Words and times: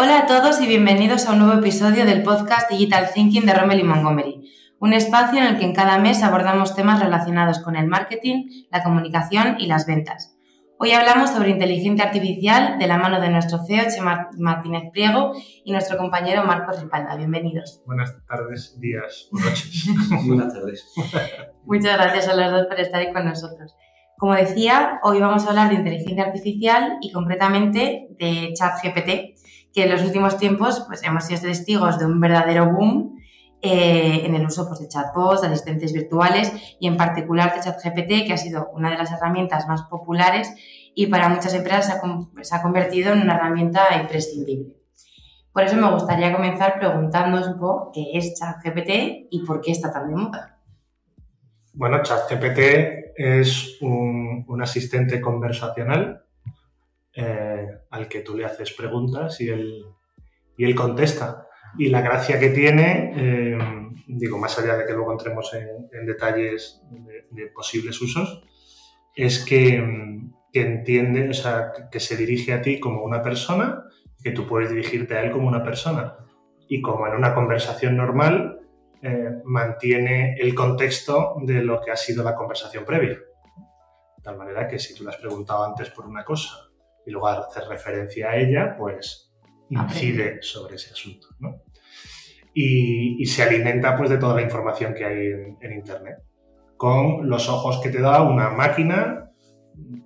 Hola 0.00 0.20
a 0.20 0.26
todos 0.26 0.60
y 0.60 0.68
bienvenidos 0.68 1.26
a 1.26 1.32
un 1.32 1.40
nuevo 1.40 1.58
episodio 1.58 2.06
del 2.06 2.22
podcast 2.22 2.70
Digital 2.70 3.10
Thinking 3.12 3.44
de 3.44 3.52
Rommel 3.52 3.80
y 3.80 3.82
Montgomery, 3.82 4.48
un 4.78 4.92
espacio 4.92 5.40
en 5.40 5.46
el 5.46 5.58
que 5.58 5.64
en 5.64 5.74
cada 5.74 5.98
mes 5.98 6.22
abordamos 6.22 6.76
temas 6.76 7.02
relacionados 7.02 7.58
con 7.58 7.74
el 7.74 7.88
marketing, 7.88 8.66
la 8.70 8.84
comunicación 8.84 9.56
y 9.58 9.66
las 9.66 9.88
ventas. 9.88 10.38
Hoy 10.78 10.92
hablamos 10.92 11.30
sobre 11.30 11.50
inteligencia 11.50 12.04
artificial 12.04 12.78
de 12.78 12.86
la 12.86 12.96
mano 12.96 13.20
de 13.20 13.28
nuestro 13.28 13.58
CEO, 13.66 13.86
Chema 13.92 14.30
Martínez 14.38 14.84
Priego, 14.92 15.32
y 15.64 15.72
nuestro 15.72 15.98
compañero 15.98 16.44
Marcos 16.44 16.80
Ripalda. 16.80 17.16
Bienvenidos. 17.16 17.82
Buenas 17.84 18.14
tardes, 18.28 18.78
días 18.78 19.28
o 19.32 19.38
noches. 19.40 19.84
Buenas 20.28 20.54
tardes. 20.54 20.94
Muchas 21.64 21.96
gracias 21.96 22.28
a 22.28 22.36
los 22.36 22.52
dos 22.52 22.66
por 22.68 22.78
estar 22.78 23.00
ahí 23.00 23.12
con 23.12 23.24
nosotros. 23.24 23.74
Como 24.18 24.34
decía, 24.34 24.98
hoy 25.04 25.20
vamos 25.20 25.44
a 25.44 25.50
hablar 25.50 25.68
de 25.70 25.76
inteligencia 25.76 26.24
artificial 26.24 26.98
y 27.00 27.12
concretamente 27.12 28.08
de 28.18 28.52
ChatGPT, 28.52 29.37
que 29.78 29.84
en 29.84 29.92
los 29.92 30.02
últimos 30.02 30.38
tiempos 30.38 30.82
pues, 30.88 31.04
hemos 31.04 31.24
sido 31.24 31.40
testigos 31.42 32.00
de 32.00 32.06
un 32.06 32.18
verdadero 32.18 32.66
boom 32.66 33.16
eh, 33.62 34.22
en 34.24 34.34
el 34.34 34.44
uso 34.44 34.66
pues, 34.66 34.80
de 34.80 34.88
chatbots, 34.88 35.42
de 35.42 35.46
asistentes 35.46 35.92
virtuales 35.92 36.52
y 36.80 36.88
en 36.88 36.96
particular 36.96 37.54
de 37.54 37.60
ChatGPT, 37.60 38.26
que 38.26 38.32
ha 38.32 38.36
sido 38.36 38.70
una 38.72 38.90
de 38.90 38.98
las 38.98 39.12
herramientas 39.12 39.68
más 39.68 39.82
populares 39.82 40.52
y 40.96 41.06
para 41.06 41.28
muchas 41.28 41.54
empresas 41.54 41.86
se 42.42 42.54
ha, 42.56 42.60
convertido 42.60 43.12
en 43.12 43.20
una 43.20 43.36
herramienta 43.36 43.82
imprescindible. 44.00 44.74
Por 45.52 45.62
eso 45.62 45.76
me 45.76 45.88
gustaría 45.92 46.34
comenzar 46.34 46.80
preguntándoos 46.80 47.46
un 47.46 47.60
poco 47.60 47.92
qué 47.94 48.18
es 48.18 48.34
ChatGPT 48.34 49.28
y 49.30 49.44
por 49.46 49.60
qué 49.60 49.70
está 49.70 49.92
tan 49.92 50.08
de 50.08 50.16
moda. 50.16 50.58
Bueno, 51.72 52.02
ChatGPT 52.02 53.14
es 53.14 53.80
un, 53.80 54.44
un 54.48 54.60
asistente 54.60 55.20
conversacional 55.20 56.24
eh, 57.14 57.66
al 57.90 58.08
que 58.08 58.20
tú 58.20 58.36
le 58.36 58.44
haces 58.44 58.72
preguntas 58.72 59.40
y 59.40 59.48
él, 59.48 59.84
y 60.56 60.64
él 60.64 60.74
contesta. 60.74 61.46
Y 61.76 61.88
la 61.88 62.00
gracia 62.00 62.38
que 62.38 62.50
tiene, 62.50 63.12
eh, 63.16 63.58
digo, 64.06 64.38
más 64.38 64.58
allá 64.58 64.76
de 64.76 64.86
que 64.86 64.92
luego 64.92 65.12
entremos 65.12 65.52
en, 65.54 66.06
detalles 66.06 66.80
de, 67.30 67.46
posibles 67.48 68.00
usos, 68.00 68.42
es 69.14 69.44
que, 69.44 70.22
que, 70.52 70.60
entiende, 70.62 71.28
o 71.28 71.34
sea, 71.34 71.72
que 71.90 72.00
se 72.00 72.16
dirige 72.16 72.52
a 72.52 72.62
ti 72.62 72.78
como 72.78 73.02
una 73.02 73.22
persona, 73.22 73.84
que 74.22 74.30
tú 74.30 74.46
puedes 74.46 74.70
dirigirte 74.70 75.16
a 75.16 75.22
él 75.22 75.30
como 75.30 75.48
una 75.48 75.62
persona. 75.62 76.16
Y 76.68 76.80
como 76.80 77.06
en 77.06 77.14
una 77.14 77.34
conversación 77.34 77.96
normal, 77.96 78.60
eh, 79.02 79.30
mantiene 79.44 80.36
el 80.38 80.54
contexto 80.54 81.36
de 81.42 81.62
lo 81.62 81.80
que 81.80 81.90
ha 81.90 81.96
sido 81.96 82.24
la 82.24 82.34
conversación 82.34 82.84
previa. 82.84 83.14
De 83.14 84.22
tal 84.22 84.36
manera 84.36 84.66
que 84.68 84.78
si 84.78 84.94
tú 84.94 85.04
le 85.04 85.10
has 85.10 85.16
preguntado 85.16 85.64
antes 85.64 85.90
por 85.90 86.06
una 86.06 86.24
cosa 86.24 86.67
y 87.08 87.10
luego 87.10 87.28
hacer 87.28 87.64
referencia 87.64 88.30
a 88.30 88.36
ella, 88.36 88.76
pues 88.76 89.32
incide 89.70 90.42
sobre 90.42 90.76
ese 90.76 90.92
asunto. 90.92 91.28
¿no? 91.40 91.62
Y, 92.52 93.24
se 93.24 93.42
alimenta 93.42 93.96
pues 93.96 94.10
de 94.10 94.18
toda 94.18 94.34
la 94.34 94.42
información 94.42 94.92
que 94.92 95.04
hay 95.06 95.26
en, 95.60 95.72
Internet, 95.72 96.18
con 96.76 97.28
los 97.28 97.48
ojos 97.48 97.80
que 97.82 97.88
te 97.88 98.00
da 98.00 98.22
una 98.22 98.50
máquina 98.50 99.30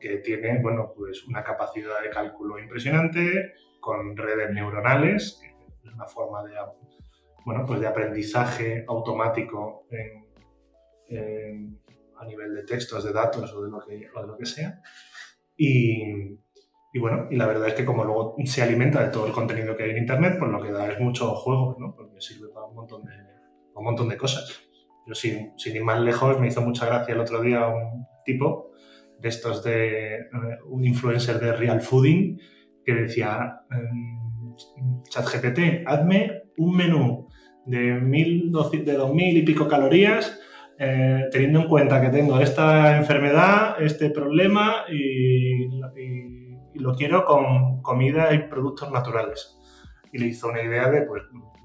que 0.01 0.19
tiene 0.19 0.61
bueno, 0.63 0.93
pues 0.97 1.27
una 1.27 1.43
capacidad 1.43 2.01
de 2.03 2.11
cálculo 2.11 2.59
impresionante, 2.59 3.55
con 3.81 4.17
redes 4.17 4.51
neuronales, 4.53 5.41
que 5.43 5.49
es 5.89 5.95
una 5.95 6.07
forma 6.07 6.45
de, 6.45 6.55
bueno, 7.45 7.65
pues 7.67 7.81
de 7.81 7.89
aprendizaje 7.89 8.85
automático 8.87 9.87
a 12.17 12.25
nivel 12.25 12.55
de 12.55 12.63
textos, 12.63 13.05
de 13.05 13.13
datos 13.13 13.53
o 13.53 13.65
de 13.65 13.71
lo 13.71 13.81
que, 13.81 14.09
o 14.15 14.21
de 14.21 14.27
lo 14.27 14.37
que 14.37 14.47
sea. 14.47 14.81
Y, 15.57 16.39
y 16.93 16.99
bueno, 16.99 17.27
y 17.31 17.37
la 17.37 17.47
verdad 17.47 17.69
es 17.69 17.75
que 17.75 17.87
como 17.87 18.05
luego 18.05 18.37
se 18.45 18.63
alimenta 18.63 19.03
de 19.03 19.09
todo 19.09 19.27
el 19.27 19.33
contenido 19.33 19.75
que 19.75 19.85
hay 19.85 19.91
en 19.91 19.99
Internet, 19.99 20.37
pues 20.39 20.51
lo 20.51 20.63
que 20.63 20.71
da 20.71 20.93
es 20.93 21.01
mucho 21.01 21.35
juego, 21.35 21.75
¿no? 21.81 21.95
Porque 21.97 22.21
sirve 22.21 22.49
para 22.53 22.67
un 22.67 22.75
montón 22.75 23.05
de, 23.05 23.15
un 23.75 23.85
montón 23.85 24.11
de 24.11 24.19
cosas. 24.19 24.69
Yo 25.07 25.15
sin, 25.15 25.59
sin 25.59 25.75
ir 25.75 25.85
más 25.85 26.01
lejos, 26.01 26.39
me 26.39 26.49
hizo 26.49 26.61
mucha 26.61 26.85
gracia 26.85 27.15
el 27.15 27.21
otro 27.21 27.41
día 27.41 27.67
un 27.67 28.07
tipo 28.27 28.73
de 29.19 29.29
estos 29.31 29.65
de 29.65 30.17
eh, 30.17 30.29
un 30.69 30.85
influencer 30.85 31.41
de 31.41 31.55
Real 31.55 31.81
Fooding 31.81 32.39
que 32.85 32.93
decía, 32.93 33.61
em, 33.71 34.55
ChatGPT, 35.09 35.87
hazme 35.87 36.43
un 36.59 36.77
menú 36.77 37.29
de, 37.65 37.95
mil, 37.95 38.53
de 38.53 38.93
dos 38.93 39.15
mil 39.15 39.37
y 39.39 39.43
pico 39.43 39.67
calorías 39.67 40.39
eh, 40.79 41.25
teniendo 41.31 41.61
en 41.61 41.69
cuenta 41.69 42.03
que 42.03 42.09
tengo 42.09 42.39
esta 42.41 42.99
enfermedad, 42.99 43.81
este 43.81 44.11
problema 44.11 44.85
y 44.91 45.69
y 45.97 46.12
lo 46.79 46.95
quiero 46.95 47.25
con 47.25 47.83
comida 47.83 48.33
y 48.35 48.49
productos 48.49 48.91
naturales. 48.91 49.59
Y 50.13 50.19
le 50.19 50.27
hizo 50.27 50.49
una 50.49 50.63
idea 50.63 50.91
de 50.91 51.03
pues 51.03 51.23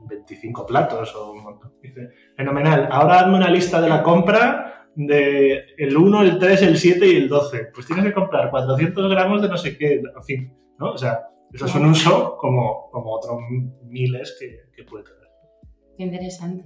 25 0.08 0.66
platos 0.66 1.16
o 1.16 1.32
un 1.34 1.44
montón. 1.44 1.74
Dice, 1.82 2.10
fenomenal, 2.36 2.88
ahora 2.92 3.20
hazme 3.20 3.36
una 3.36 3.50
lista 3.50 3.82
de 3.82 3.90
la 3.90 4.04
compra 4.04 4.88
de 4.96 5.76
el 5.78 5.96
1, 5.96 6.22
el 6.24 6.40
3, 6.40 6.62
el 6.64 6.78
7 6.78 7.06
y 7.06 7.16
el 7.18 7.30
12. 7.30 7.70
Pues 7.74 7.86
tienes 7.86 8.06
que 8.06 8.14
comprar 8.14 8.50
400 8.50 9.10
gramos 9.12 9.42
de 9.42 9.50
no 9.50 9.58
sé 9.58 9.78
qué, 9.78 9.96
en 9.96 10.24
fin, 10.24 10.54
¿no? 10.80 10.92
O 10.92 10.98
sea, 10.98 11.28
eso 11.54 11.66
es 11.66 11.76
un 11.76 11.86
uso 11.86 12.38
como, 12.38 12.90
como 12.92 13.14
otros 13.14 13.40
miles 13.84 14.36
que, 14.40 14.72
que 14.76 14.84
puede 14.84 15.04
tener. 15.04 15.28
Qué 15.98 16.04
interesante. 16.04 16.64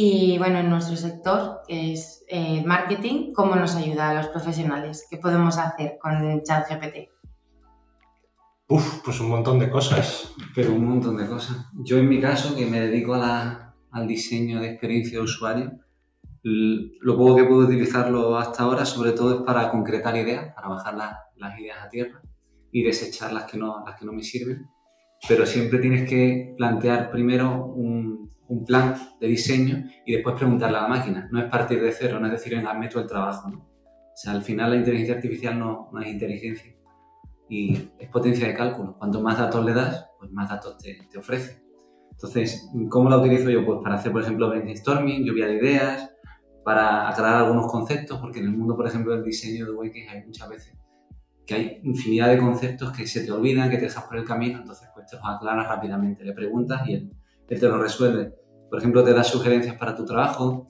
Y 0.00 0.38
bueno, 0.38 0.60
en 0.60 0.70
nuestro 0.70 0.96
sector, 0.96 1.62
que 1.66 1.92
es 1.92 2.24
eh, 2.28 2.62
marketing, 2.64 3.32
¿cómo 3.32 3.56
nos 3.56 3.74
ayuda 3.74 4.10
a 4.10 4.14
los 4.14 4.28
profesionales? 4.28 5.08
¿Qué 5.10 5.16
podemos 5.16 5.58
hacer 5.58 5.98
con 6.00 6.40
ChatGPT? 6.42 7.17
Uf, 8.70 9.00
pues 9.02 9.18
un 9.20 9.30
montón 9.30 9.58
de 9.58 9.70
cosas. 9.70 10.34
Pero 10.54 10.74
un 10.74 10.84
montón 10.84 11.16
de 11.16 11.26
cosas. 11.26 11.56
Yo 11.72 11.96
en 11.96 12.06
mi 12.06 12.20
caso, 12.20 12.54
que 12.54 12.66
me 12.66 12.80
dedico 12.80 13.14
al 13.14 14.06
diseño 14.06 14.60
de 14.60 14.68
experiencia 14.68 15.18
de 15.18 15.24
usuario, 15.24 15.72
lo 16.42 17.16
poco 17.16 17.36
que 17.36 17.44
puedo 17.44 17.66
utilizarlo 17.66 18.36
hasta 18.36 18.64
ahora 18.64 18.84
sobre 18.84 19.12
todo 19.12 19.38
es 19.38 19.42
para 19.42 19.70
concretar 19.70 20.16
ideas, 20.16 20.54
para 20.54 20.68
bajar 20.68 20.94
las 20.94 21.58
ideas 21.58 21.78
a 21.82 21.88
tierra 21.88 22.20
y 22.70 22.82
desechar 22.82 23.32
las 23.32 23.44
que, 23.44 23.56
no, 23.56 23.82
las 23.86 23.98
que 23.98 24.04
no 24.04 24.12
me 24.12 24.22
sirven. 24.22 24.66
Pero 25.26 25.46
siempre 25.46 25.78
tienes 25.78 26.08
que 26.08 26.54
plantear 26.58 27.10
primero 27.10 27.64
un, 27.64 28.18
plan 28.66 28.94
de 29.20 29.28
diseño 29.28 29.84
y 30.06 30.12
después 30.12 30.34
preguntarle 30.36 30.78
a 30.78 30.82
la 30.82 30.88
máquina. 30.88 31.28
No 31.30 31.38
es 31.38 31.46
partir 31.46 31.82
de 31.82 31.92
cero, 31.92 32.18
no 32.18 32.26
es 32.26 32.32
decir, 32.32 32.54
venga, 32.54 32.72
meto 32.74 32.98
el 33.00 33.06
trabajo. 33.06 33.50
¿no? 33.50 33.58
O 33.58 34.16
sea, 34.16 34.32
al 34.32 34.42
final 34.42 34.70
la 34.70 34.76
inteligencia 34.76 35.16
artificial 35.16 35.58
no, 35.58 35.90
no 35.92 36.00
es 36.00 36.08
inteligencia 36.08 36.77
y 37.48 37.90
es 37.98 38.08
potencia 38.10 38.46
de 38.46 38.54
cálculo. 38.54 38.96
Cuanto 38.98 39.20
más 39.20 39.38
datos 39.38 39.64
le 39.64 39.72
das, 39.72 40.06
pues 40.18 40.30
más 40.32 40.48
datos 40.48 40.78
te, 40.78 40.98
te 41.10 41.18
ofrece. 41.18 41.62
Entonces, 42.10 42.68
¿cómo 42.88 43.08
la 43.08 43.18
utilizo 43.18 43.48
yo? 43.48 43.64
Pues 43.64 43.78
para 43.82 43.94
hacer, 43.94 44.12
por 44.12 44.22
ejemplo, 44.22 44.48
brainstorming, 44.48 45.24
lluvia 45.24 45.46
de 45.46 45.54
ideas, 45.54 46.10
para 46.64 47.08
aclarar 47.08 47.44
algunos 47.44 47.70
conceptos, 47.70 48.18
porque 48.18 48.40
en 48.40 48.46
el 48.46 48.56
mundo, 48.56 48.76
por 48.76 48.86
ejemplo, 48.86 49.14
del 49.14 49.24
diseño 49.24 49.66
de 49.66 49.72
wikis 49.72 50.08
hay 50.10 50.24
muchas 50.24 50.48
veces 50.48 50.78
que 51.48 51.54
hay 51.54 51.80
infinidad 51.82 52.28
de 52.28 52.36
conceptos 52.36 52.92
que 52.92 53.06
se 53.06 53.24
te 53.24 53.32
olvidan, 53.32 53.70
que 53.70 53.78
te 53.78 53.86
dejas 53.86 54.04
por 54.04 54.18
el 54.18 54.24
camino, 54.24 54.58
entonces 54.58 54.86
pues 54.94 55.06
te 55.06 55.16
los 55.16 55.24
aclaras 55.24 55.66
rápidamente, 55.66 56.22
le 56.22 56.34
preguntas 56.34 56.86
y 56.86 56.92
él, 56.92 57.12
él 57.48 57.58
te 57.58 57.66
lo 57.66 57.78
resuelve. 57.80 58.34
Por 58.68 58.78
ejemplo, 58.78 59.02
te 59.02 59.14
da 59.14 59.24
sugerencias 59.24 59.74
para 59.76 59.96
tu 59.96 60.04
trabajo, 60.04 60.68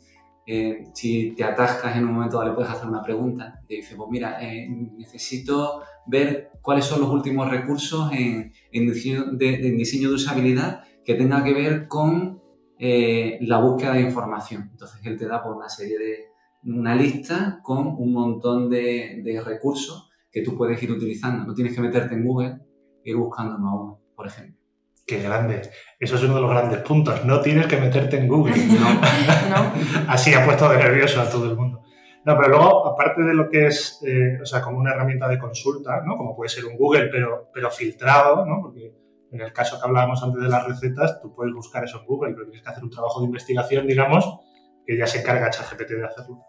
eh, 0.50 0.88
si 0.94 1.32
te 1.32 1.44
atascas 1.44 1.94
en 1.94 2.06
un 2.06 2.14
momento 2.14 2.42
le 2.42 2.52
puedes 2.52 2.70
hacer 2.70 2.88
una 2.88 3.02
pregunta. 3.02 3.60
Te 3.68 3.74
dice, 3.74 3.96
pues 3.96 4.08
mira, 4.08 4.42
eh, 4.42 4.66
necesito 4.66 5.82
ver 6.06 6.52
cuáles 6.62 6.86
son 6.86 7.02
los 7.02 7.10
últimos 7.10 7.50
recursos 7.50 8.10
en, 8.12 8.50
diseño, 8.72 9.26
de, 9.32 10.08
usabilidad 10.10 10.84
que 11.04 11.16
tenga 11.16 11.44
que 11.44 11.52
ver 11.52 11.86
con 11.86 12.40
eh, 12.78 13.36
la 13.42 13.60
búsqueda 13.60 13.92
de 13.92 14.00
información. 14.00 14.70
Entonces 14.70 15.04
él 15.04 15.18
te 15.18 15.28
da 15.28 15.42
por 15.42 15.54
una 15.54 15.68
serie 15.68 15.98
de, 15.98 16.24
una 16.64 16.94
lista 16.94 17.60
con 17.62 17.86
un 17.86 18.14
montón 18.14 18.70
de, 18.70 19.20
de 19.22 19.42
recursos 19.42 20.08
que 20.32 20.40
tú 20.40 20.56
puedes 20.56 20.82
ir 20.82 20.90
utilizando. 20.90 21.44
No 21.44 21.52
tienes 21.52 21.74
que 21.74 21.82
meterte 21.82 22.14
en 22.14 22.24
Google 22.24 22.58
e 23.04 23.10
ir 23.10 23.16
buscando 23.16 23.56
uno 23.56 24.00
por 24.16 24.26
ejemplo. 24.26 24.57
Qué 25.08 25.22
grande. 25.22 25.62
Eso 25.98 26.16
es 26.16 26.22
uno 26.22 26.34
de 26.34 26.42
los 26.42 26.50
grandes 26.50 26.80
puntos. 26.80 27.24
No 27.24 27.40
tienes 27.40 27.66
que 27.66 27.78
meterte 27.78 28.18
en 28.18 28.28
Google. 28.28 28.54
No. 29.48 29.72
Así 30.06 30.34
ha 30.34 30.44
puesto 30.44 30.68
de 30.68 30.76
nervioso 30.76 31.22
a 31.22 31.30
todo 31.30 31.46
el 31.46 31.56
mundo. 31.56 31.82
No, 32.26 32.36
pero 32.36 32.48
luego, 32.50 32.86
aparte 32.86 33.22
de 33.22 33.32
lo 33.32 33.48
que 33.48 33.68
es, 33.68 34.02
eh, 34.06 34.38
o 34.42 34.44
sea, 34.44 34.60
como 34.60 34.76
una 34.76 34.92
herramienta 34.92 35.26
de 35.26 35.38
consulta, 35.38 36.02
¿no? 36.04 36.14
Como 36.14 36.36
puede 36.36 36.50
ser 36.50 36.66
un 36.66 36.76
Google, 36.76 37.08
pero, 37.10 37.48
pero 37.54 37.70
filtrado, 37.70 38.44
¿no? 38.44 38.60
Porque 38.60 38.92
en 39.32 39.40
el 39.40 39.50
caso 39.54 39.80
que 39.80 39.88
hablábamos 39.88 40.22
antes 40.22 40.42
de 40.42 40.48
las 40.50 40.66
recetas, 40.66 41.22
tú 41.22 41.34
puedes 41.34 41.54
buscar 41.54 41.82
eso 41.84 42.00
en 42.00 42.06
Google, 42.06 42.34
pero 42.34 42.44
tienes 42.44 42.62
que 42.62 42.68
hacer 42.68 42.84
un 42.84 42.90
trabajo 42.90 43.20
de 43.20 43.26
investigación, 43.26 43.86
digamos, 43.86 44.40
que 44.86 44.94
ya 44.94 45.06
se 45.06 45.20
encarga 45.20 45.48
ChatGPT 45.48 45.92
de 45.92 46.04
hacerlo. 46.04 46.42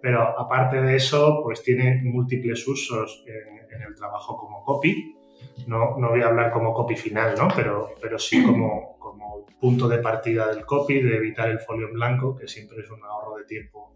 Pero 0.00 0.36
aparte 0.36 0.82
de 0.82 0.96
eso, 0.96 1.40
pues 1.44 1.62
tiene 1.62 2.00
múltiples 2.02 2.66
usos 2.66 3.24
en, 3.28 3.76
en 3.76 3.82
el 3.86 3.94
trabajo 3.94 4.36
como 4.36 4.64
copy, 4.64 5.21
no, 5.66 5.96
no 5.98 6.10
voy 6.10 6.22
a 6.22 6.26
hablar 6.26 6.50
como 6.50 6.74
copy 6.74 6.96
final, 6.96 7.34
¿no? 7.36 7.48
pero, 7.54 7.94
pero 8.00 8.18
sí 8.18 8.42
como, 8.44 8.98
como 8.98 9.46
punto 9.60 9.88
de 9.88 9.98
partida 9.98 10.48
del 10.48 10.64
copy, 10.64 11.00
de 11.00 11.16
evitar 11.16 11.48
el 11.48 11.58
folio 11.58 11.88
en 11.88 11.94
blanco, 11.94 12.36
que 12.36 12.48
siempre 12.48 12.80
es 12.80 12.90
un 12.90 13.02
ahorro 13.04 13.36
de 13.36 13.44
tiempo 13.44 13.94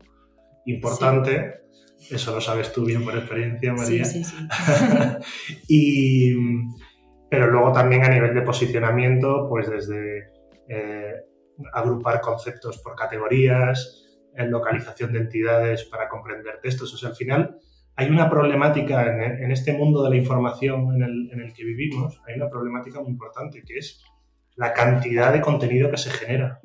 importante. 0.66 1.62
Eso 2.10 2.34
lo 2.34 2.40
sabes 2.40 2.72
tú 2.72 2.84
bien 2.84 3.04
por 3.04 3.16
experiencia, 3.16 3.72
María. 3.72 4.04
Sí, 4.04 4.22
sí, 4.22 4.36
y, 5.68 6.34
pero 7.28 7.50
luego 7.50 7.72
también 7.72 8.04
a 8.04 8.08
nivel 8.08 8.34
de 8.34 8.42
posicionamiento, 8.42 9.48
pues 9.48 9.68
desde 9.68 10.30
eh, 10.68 11.14
agrupar 11.72 12.20
conceptos 12.20 12.78
por 12.78 12.94
categorías, 12.94 14.04
en 14.36 14.50
localización 14.50 15.12
de 15.12 15.20
entidades 15.20 15.84
para 15.84 16.08
comprender 16.08 16.60
textos. 16.60 16.92
O 16.94 16.96
sea, 16.96 17.10
al 17.10 17.16
final 17.16 17.58
hay 17.96 18.10
una 18.10 18.28
problemática 18.28 19.06
en, 19.06 19.50
este 19.50 19.72
mundo 19.72 20.04
de 20.04 20.10
la 20.10 20.16
información 20.16 20.94
en 20.94 21.02
el, 21.02 21.30
en 21.32 21.40
el, 21.40 21.52
que 21.54 21.64
vivimos, 21.64 22.20
hay 22.26 22.34
una 22.34 22.50
problemática 22.50 23.00
muy 23.00 23.10
importante 23.10 23.62
que 23.66 23.78
es 23.78 24.04
la 24.54 24.74
cantidad 24.74 25.32
de 25.32 25.40
contenido 25.40 25.90
que 25.90 25.96
se 25.96 26.10
genera, 26.10 26.60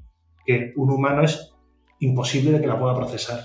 que 0.45 0.73
un 0.75 0.91
humano 0.91 1.23
es 1.23 1.55
imposible 1.99 2.51
de 2.51 2.59
que 2.59 2.67
la 2.67 2.77
pueda 2.77 2.95
procesar. 2.95 3.39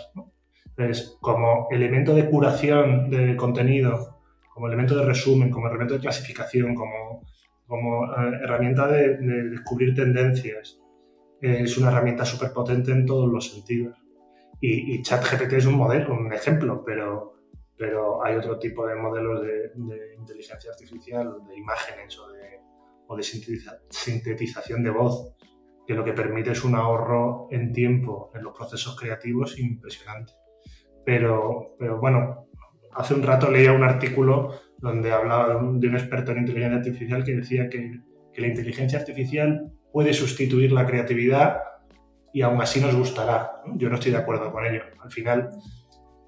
Entonces, 0.65 1.17
como 1.21 1.69
elemento 1.71 2.13
de 2.13 2.29
curación 2.29 3.09
de 3.09 3.37
contenido, 3.37 4.19
como 4.53 4.67
elemento 4.67 4.97
de 4.97 5.05
resumen, 5.05 5.51
como 5.51 5.69
elemento 5.69 5.95
de 5.95 6.01
clasificación, 6.01 6.75
como, 6.75 7.23
como 7.67 8.05
eh, 8.07 8.41
herramienta 8.43 8.89
de, 8.89 9.17
de, 9.17 9.51
descubrir 9.51 9.95
tendencias, 9.95 10.81
eh, 11.41 11.59
es 11.61 11.79
una 11.79 11.91
herramienta 11.91 12.25
súper 12.25 12.53
potente 12.53 12.91
en 12.91 13.07
todos 13.07 13.31
los 13.33 13.53
sentidos. 13.53 13.97
Y, 14.61 14.95
y 14.95 15.03
ChatGPT 15.03 15.53
es 15.53 15.67
un 15.67 15.75
modelo, 15.75 16.15
un 16.15 16.33
ejemplo, 16.33 16.83
pero, 16.85 17.36
pero 17.77 18.25
hay 18.25 18.37
otro 18.37 18.59
tipo 18.59 18.87
de 18.87 18.95
modelos 18.95 19.43
de, 19.43 19.73
inteligencia 20.19 20.71
artificial, 20.71 21.37
de 21.47 21.57
imágenes 21.57 22.19
o 22.19 22.31
de, 22.31 22.61
o 23.07 23.17
de 23.17 23.23
sintetización 23.23 24.83
de 24.83 24.91
voz, 24.91 25.35
que 25.87 25.95
lo 25.95 26.05
que 26.05 26.13
permite 26.13 26.53
es 26.53 26.65
un 26.65 26.75
ahorro 26.75 27.49
en 27.51 27.73
tiempo 27.73 28.33
en 28.35 28.43
los 28.43 28.57
procesos 28.57 28.99
creativos 28.99 29.59
impresionante. 29.59 30.33
Pero, 31.05 31.77
pero 31.79 32.01
bueno, 32.01 32.49
hace 32.93 33.15
un 33.15 33.23
rato 33.23 33.51
leía 33.51 33.73
un 33.73 33.85
artículo 33.85 34.53
donde 34.79 35.13
hablaba 35.13 35.49
de 35.49 35.57
un, 35.57 35.95
experto 35.95 36.33
en 36.33 36.39
inteligencia 36.39 36.79
artificial 36.79 37.25
que 37.25 37.37
decía 37.37 37.69
que, 37.69 38.01
que 38.33 38.41
la 38.41 38.49
inteligencia 38.49 38.99
artificial 38.99 39.73
puede 39.93 40.13
sustituir 40.13 40.73
la 40.73 40.87
creatividad 40.87 41.61
y 42.33 42.43
aún 42.43 42.61
así 42.61 42.81
nos 42.81 42.95
gustará. 42.95 43.63
Yo 43.77 43.89
no 43.89 43.95
estoy 43.95 44.13
de 44.13 44.19
acuerdo 44.19 44.53
con 44.53 44.67
ello. 44.67 44.83
Al 45.01 45.11
final, 45.11 45.49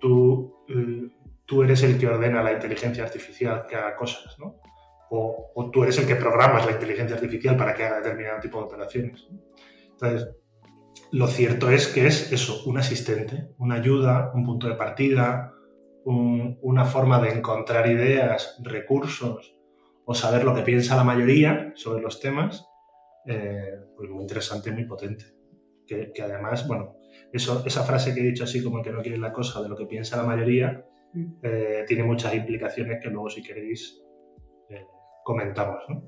tú, 0.01 0.55
eh, 0.69 1.11
tú 1.49 1.63
eres 1.63 1.83
el 1.83 1.99
que 1.99 2.07
ordena 2.07 2.43
la 2.43 2.53
inteligencia 2.53 3.03
artificial 3.03 3.65
que 3.69 3.75
haga 3.75 3.97
cosas, 3.97 4.39
¿no? 4.39 4.61
O, 5.11 5.71
tú 5.73 5.83
eres 5.83 5.99
el 5.99 6.07
que 6.07 6.15
programas 6.15 6.67
la 6.67 6.73
inteligencia 6.73 7.17
artificial 7.17 7.57
para 7.57 7.75
que 7.75 7.85
haga 7.85 7.97
determinado 7.97 8.41
tipo 8.41 8.59
de 8.59 8.65
operaciones. 8.65 9.27
Entonces, 9.91 10.29
lo 11.11 11.27
cierto 11.27 11.71
es 11.71 11.89
que 11.89 12.07
es 12.07 12.31
eso, 12.31 12.63
un 12.67 12.77
asistente, 12.77 13.49
una 13.57 13.77
ayuda, 13.77 14.31
un 14.35 14.45
punto 14.45 14.69
de 14.69 14.75
partida, 14.75 15.55
un, 16.05 16.59
una 16.61 16.85
forma 16.85 17.21
de 17.21 17.31
encontrar 17.31 17.91
ideas, 17.91 18.61
recursos 18.63 19.57
o 20.05 20.15
saber 20.15 20.45
lo 20.45 20.55
que 20.55 20.63
piensa 20.63 20.97
la 20.97 21.05
mayoría 21.05 21.73
sobre 21.75 22.03
los 22.03 22.21
temas, 22.21 22.69
eh, 23.27 23.79
pues 23.97 24.11
muy 24.11 24.21
interesante 24.21 24.71
muy 24.71 24.85
potente 24.85 25.39
que, 25.89 26.23
además, 26.23 26.69
bueno, 26.69 26.97
esa 27.33 27.83
frase 27.83 28.15
que 28.15 28.21
he 28.21 28.25
dicho 28.25 28.45
así 28.45 28.63
como 28.63 28.83
que 28.83 28.93
no 28.93 29.01
quiere 29.01 29.19
la 29.19 29.33
cosa 29.33 29.63
de 29.63 29.69
lo 29.69 29.77
que 29.77 29.87
piensa 29.87 30.17
la 30.17 30.25
mayoría. 30.25 30.85
Eh, 31.43 31.85
tiene 31.87 32.05
muchas 32.05 32.35
implicaciones 32.35 32.99
que 33.03 33.09
luego 33.09 33.29
si 33.29 33.43
queréis 33.43 34.03
eh, 34.69 34.87
comentamos, 35.25 35.83
¿no? 35.89 36.03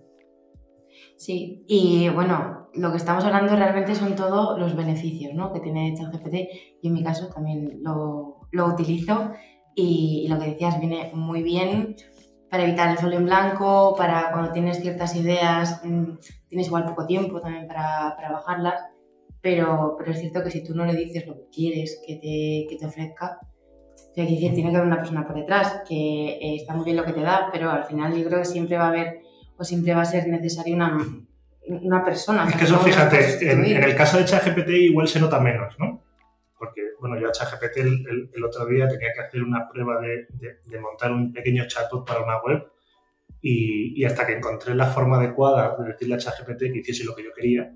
Sí, 1.17 1.65
y 1.69 2.09
bueno, 2.09 2.69
lo 2.75 2.91
que 2.91 2.97
estamos 2.97 3.25
hablando 3.25 3.55
realmente 3.57 3.95
son 3.95 4.17
todos 4.17 4.59
los 4.59 4.77
beneficios 4.77 5.35
¿no? 5.35 5.53
que 5.53 5.61
tiene 5.61 5.95
ChatGPT. 5.95 6.35
Yo 6.83 6.89
en 6.89 6.93
mi 6.93 7.05
caso 7.05 7.29
también 7.29 7.81
lo, 7.83 8.41
lo 8.51 8.67
utilizo 8.67 9.33
y, 9.75 10.27
lo 10.29 10.39
que 10.39 10.51
decías 10.51 10.81
viene 10.81 11.11
muy 11.15 11.43
bien 11.43 11.97
para 12.51 12.65
evitar 12.65 12.91
el 12.91 12.99
sol 12.99 13.13
en 13.13 13.25
blanco, 13.25 13.95
para 13.97 14.33
cuando 14.33 14.53
tienes 14.53 14.81
ciertas 14.81 15.15
ideas, 15.15 15.81
mm, 15.85 16.19
tienes 16.49 16.67
igual 16.67 16.85
poco 16.85 17.07
tiempo 17.07 17.41
también 17.41 17.69
para, 17.69 18.15
para 18.17 18.33
bajarlas 18.33 18.83
pero, 19.41 19.97
pero 19.99 20.11
es 20.11 20.21
cierto 20.21 20.43
que 20.43 20.51
si 20.51 20.63
tú 20.63 20.75
no 20.75 20.85
le 20.85 20.95
dices 20.95 21.27
lo 21.27 21.35
que 21.35 21.49
quieres 21.51 22.01
que 22.07 22.17
te, 22.17 22.67
que 22.69 22.77
te 22.79 22.87
ofrezca, 22.87 23.41
tiene 24.27 24.71
que 24.71 24.77
haber 24.77 24.87
una 24.87 24.97
persona 24.97 25.27
por 25.27 25.37
detrás, 25.37 25.83
que 25.89 26.39
eh, 26.41 26.57
está 26.57 26.75
muy 26.75 26.85
bien 26.85 26.97
lo 26.97 27.05
que 27.05 27.13
te 27.13 27.21
da, 27.21 27.49
pero 27.53 27.71
al 27.71 27.85
final 27.85 28.15
yo 28.17 28.27
creo 28.27 28.39
que 28.41 28.45
siempre 28.45 28.77
va 28.77 28.87
a 28.87 28.89
haber 28.89 29.21
o 29.57 29.65
siempre 29.65 29.95
va 29.95 30.03
a 30.03 30.07
ser 30.07 30.27
necesaria 30.29 30.75
una, 30.75 30.99
una 31.69 32.05
persona. 32.05 32.49
Es 32.49 32.57
que 32.57 32.65
eso, 32.65 32.79
fíjate, 32.79 33.53
en, 33.53 33.65
el 33.65 33.95
caso 33.95 34.19
de 34.19 34.25
ChatGPT 34.25 34.69
igual 34.69 35.07
se 35.07 35.21
nota 35.21 35.39
menos, 35.41 35.79
¿no? 35.79 36.03
Porque, 36.59 36.83
bueno, 37.01 37.19
yo 37.19 37.29
a 37.29 37.33
ChatGPT 37.33 37.77
el, 37.79 38.31
el, 38.35 38.45
otro 38.45 38.67
día 38.67 38.89
tenía 38.89 39.13
que 39.15 39.21
hacer 39.21 39.43
una 39.43 39.69
prueba 39.69 40.01
de, 40.01 40.29
de, 40.65 40.81
montar 40.81 41.13
un 41.13 41.33
pequeño 41.33 41.67
chatbot 41.67 42.07
para 42.07 42.23
una 42.23 42.41
web 42.43 42.67
y, 43.41 44.01
y, 44.01 44.05
hasta 44.05 44.27
que 44.27 44.35
encontré 44.35 44.75
la 44.75 44.87
forma 44.87 45.19
adecuada 45.19 45.77
de 45.79 45.93
decirle 45.93 46.15
a 46.15 46.19
ChatGPT 46.19 46.59
que 46.59 46.79
hiciese 46.81 47.05
lo 47.05 47.15
que 47.15 47.25
yo 47.25 47.31
quería, 47.35 47.73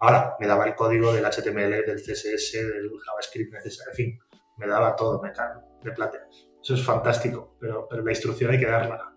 Ahora 0.00 0.36
me 0.38 0.46
daba 0.46 0.66
el 0.66 0.74
código 0.74 1.14
del 1.14 1.24
HTML, 1.24 1.86
del 1.86 2.02
CSS, 2.02 2.52
del 2.52 2.90
JavaScript 3.06 3.54
necesario, 3.54 3.90
en 3.90 3.96
fin, 3.96 4.18
me 4.58 4.66
daba 4.66 4.94
todo, 4.94 5.22
me 5.22 5.32
cago 5.32 5.73
de 5.84 5.92
plata. 5.92 6.18
Eso 6.62 6.74
es 6.74 6.82
fantástico, 6.82 7.56
pero, 7.60 7.86
pero 7.88 8.04
la 8.04 8.10
instrucción 8.10 8.50
hay 8.50 8.58
que 8.58 8.66
darla. 8.66 9.14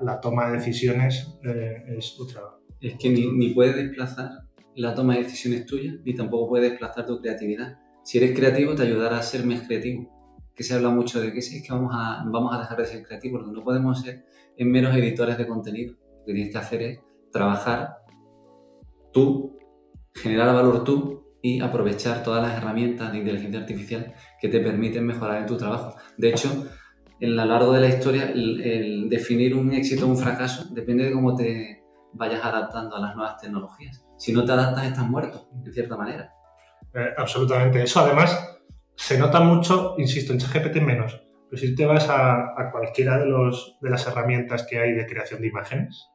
La, 0.00 0.20
toma 0.20 0.48
de 0.48 0.56
decisiones 0.56 1.38
eh, 1.44 1.84
es 1.96 2.18
otra. 2.18 2.40
Es 2.80 2.96
que 2.96 3.10
ni, 3.10 3.30
ni 3.30 3.54
puedes 3.54 3.76
desplazar 3.76 4.30
la 4.74 4.94
toma 4.94 5.14
de 5.14 5.24
decisiones 5.24 5.66
tuya, 5.66 5.94
ni 6.04 6.14
tampoco 6.14 6.48
puedes 6.48 6.70
desplazar 6.70 7.06
tu 7.06 7.20
creatividad. 7.20 7.78
Si 8.02 8.18
eres 8.18 8.36
creativo, 8.36 8.74
te 8.74 8.82
ayudará 8.82 9.18
a 9.18 9.22
ser 9.22 9.44
más 9.46 9.60
creativo. 9.62 10.10
Que 10.54 10.64
se 10.64 10.74
habla 10.74 10.88
mucho 10.90 11.20
de 11.20 11.32
que 11.32 11.40
si 11.40 11.58
es 11.58 11.66
que 11.66 11.72
vamos 11.72 11.92
a, 11.94 12.24
vamos 12.26 12.54
a 12.54 12.60
dejar 12.60 12.78
de 12.78 12.86
ser 12.86 13.06
creativos, 13.06 13.42
porque 13.42 13.56
no 13.56 13.64
podemos 13.64 14.00
ser 14.00 14.24
en 14.56 14.70
meros 14.70 14.96
editores 14.96 15.38
de 15.38 15.46
contenido. 15.46 15.94
Lo 15.94 16.26
que 16.26 16.32
tienes 16.32 16.52
que 16.52 16.58
hacer 16.58 16.82
es 16.82 17.00
trabajar 17.30 17.98
tú 19.12 19.60
generar 20.14 20.54
valor 20.54 20.84
tú 20.84 21.24
y 21.42 21.60
aprovechar 21.60 22.22
todas 22.22 22.42
las 22.42 22.56
herramientas 22.58 23.12
de 23.12 23.18
inteligencia 23.18 23.60
artificial 23.60 24.14
que 24.40 24.48
te 24.48 24.60
permiten 24.60 25.06
mejorar 25.06 25.38
en 25.38 25.46
tu 25.46 25.56
trabajo. 25.56 25.96
De 26.16 26.30
hecho, 26.30 26.66
en 27.20 27.36
lo 27.36 27.44
largo 27.44 27.72
de 27.72 27.80
la 27.80 27.88
historia, 27.88 28.30
el, 28.30 29.08
definir 29.08 29.54
un 29.54 29.72
éxito 29.72 30.06
o 30.06 30.08
un 30.08 30.16
fracaso 30.16 30.64
depende 30.72 31.04
de 31.04 31.12
cómo 31.12 31.34
te 31.34 31.82
vayas 32.14 32.44
adaptando 32.44 32.96
a 32.96 33.00
las 33.00 33.14
nuevas 33.14 33.40
tecnologías. 33.40 34.04
Si 34.16 34.32
no 34.32 34.44
te 34.44 34.52
adaptas, 34.52 34.86
estás 34.86 35.08
muerto, 35.08 35.48
de 35.52 35.72
cierta 35.72 35.96
manera. 35.96 36.32
Eh, 36.94 37.10
absolutamente. 37.16 37.82
Eso 37.82 38.00
además 38.00 38.58
se 38.94 39.18
nota 39.18 39.40
mucho, 39.40 39.94
insisto, 39.98 40.32
en 40.32 40.38
ChatGPT 40.38 40.76
menos. 40.76 41.22
Pero 41.48 41.60
si 41.60 41.74
te 41.74 41.84
vas 41.84 42.08
a, 42.08 42.54
a 42.56 42.70
cualquiera 42.70 43.18
de, 43.18 43.26
los, 43.26 43.76
de 43.80 43.90
las 43.90 44.06
herramientas 44.06 44.66
que 44.68 44.78
hay 44.78 44.92
de 44.92 45.06
creación 45.06 45.40
de 45.40 45.48
imágenes, 45.48 46.08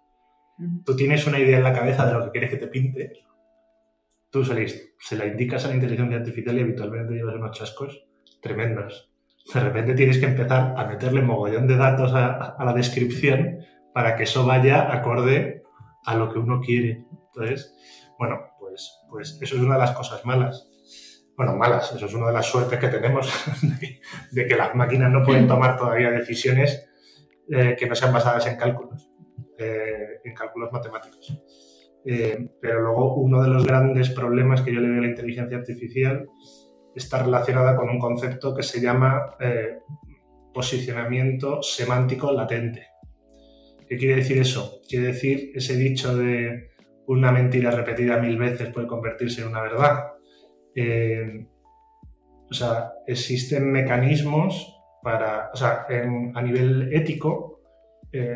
tú 0.85 0.95
tienes 0.95 1.27
una 1.27 1.39
idea 1.39 1.57
en 1.57 1.63
la 1.63 1.73
cabeza 1.73 2.05
de 2.05 2.13
lo 2.13 2.25
que 2.25 2.31
quieres 2.31 2.50
que 2.50 2.57
te 2.57 2.67
pinte 2.67 3.25
tú 4.35 4.43
se 4.43 5.15
la 5.15 5.25
indicas 5.25 5.63
a 5.63 5.69
la 5.69 5.75
inteligencia 5.75 6.17
artificial 6.17 6.57
y 6.57 6.61
habitualmente 6.61 7.13
llevas 7.13 7.35
unos 7.35 7.57
chascos 7.57 8.05
tremendos. 8.45 9.11
De 9.51 9.59
repente 9.59 9.95
tienes 9.95 10.19
que 10.19 10.25
empezar 10.25 10.75
a 10.77 10.85
meterle 10.85 11.21
mogollón 11.21 11.67
de 11.67 11.77
datos 11.77 12.13
a, 12.13 12.55
la 12.63 12.73
descripción 12.73 13.59
para 13.93 14.15
que 14.15 14.23
eso 14.23 14.45
vaya 14.45 14.93
acorde 14.93 15.63
a 16.05 16.15
lo 16.15 16.31
que 16.31 16.39
uno 16.39 16.61
quiere. 16.61 17.05
Entonces, 17.27 17.75
bueno, 18.19 18.39
pues, 18.59 18.99
pues 19.09 19.39
eso 19.41 19.55
es 19.55 19.61
una 19.61 19.75
de 19.75 19.81
las 19.81 19.91
cosas 19.91 20.23
malas. 20.25 20.69
Bueno, 21.35 21.55
malas, 21.55 21.91
eso 21.91 22.05
es 22.05 22.13
una 22.13 22.27
de 22.27 22.33
las 22.33 22.45
suertes 22.45 22.79
que 22.79 22.87
tenemos 22.87 23.33
de, 24.31 24.47
que 24.47 24.55
las 24.55 24.75
máquinas 24.75 25.11
no 25.11 25.23
pueden 25.23 25.47
tomar 25.47 25.75
todavía 25.75 26.11
decisiones 26.11 26.87
eh, 27.49 27.75
que 27.77 27.87
no 27.87 27.95
sean 27.95 28.13
basadas 28.13 28.45
en 28.47 28.57
cálculos, 28.57 29.09
eh, 29.57 30.21
en 30.23 30.33
cálculos 30.35 30.71
matemáticos. 30.71 31.35
Eh, 32.05 32.51
pero 32.61 32.81
luego 32.81 33.15
uno 33.15 33.41
de 33.41 33.49
los 33.49 33.65
grandes 33.65 34.11
problemas 34.11 34.61
que 34.61 34.71
yo 34.71 34.79
le 34.79 34.89
veo 34.89 34.99
a 34.99 35.01
la 35.01 35.07
inteligencia 35.07 35.57
artificial 35.57 36.27
está 36.95 37.21
relacionada 37.21 37.75
con 37.75 37.89
un 37.89 37.99
concepto 37.99 38.55
que 38.55 38.63
se 38.63 38.79
llama 38.79 39.35
eh, 39.39 39.79
posicionamiento 40.53 41.61
semántico 41.61 42.31
latente. 42.31 42.87
¿Qué 43.87 43.97
quiere 43.97 44.15
decir 44.15 44.37
eso? 44.39 44.81
Quiere 44.87 45.07
decir 45.07 45.51
ese 45.53 45.75
dicho 45.75 46.15
de 46.15 46.71
una 47.07 47.31
mentira 47.31 47.69
repetida 47.69 48.17
mil 48.17 48.37
veces 48.37 48.69
puede 48.69 48.87
convertirse 48.87 49.41
en 49.41 49.49
una 49.49 49.61
verdad. 49.61 50.13
Eh, 50.73 51.45
o 52.49 52.53
sea, 52.53 52.93
existen 53.05 53.71
mecanismos 53.71 54.73
para, 55.03 55.51
o 55.53 55.55
sea, 55.55 55.85
a 56.33 56.41
nivel 56.41 56.89
ético, 56.93 57.61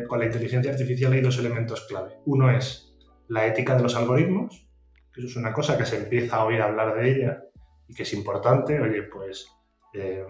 con 0.08 0.18
la 0.18 0.26
inteligencia 0.26 0.70
artificial 0.70 1.14
hay 1.14 1.22
dos 1.22 1.38
elementos 1.38 1.86
clave. 1.86 2.18
Uno 2.26 2.50
es 2.50 2.94
la 3.28 3.46
ética 3.46 3.74
de 3.74 3.82
los 3.82 3.96
algoritmos, 3.96 4.68
que 5.12 5.20
eso 5.20 5.28
es 5.28 5.36
una 5.36 5.54
cosa 5.54 5.78
que 5.78 5.86
se 5.86 5.96
empieza 5.96 6.36
a 6.36 6.44
oír 6.44 6.60
hablar 6.60 6.94
de 6.96 7.10
ella 7.10 7.44
y 7.90 7.94
que 7.94 8.04
es 8.04 8.12
importante. 8.14 8.80
Oye, 8.80 9.02
pues 9.02 9.48
eh, 9.92 10.24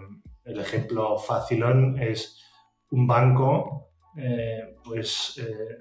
el 0.45 0.61
ejemplo 0.61 1.19
facilón 1.19 1.99
es 1.99 2.43
un 2.91 3.07
banco, 3.07 3.91
eh, 4.17 4.77
pues 4.83 5.39
eh, 5.39 5.79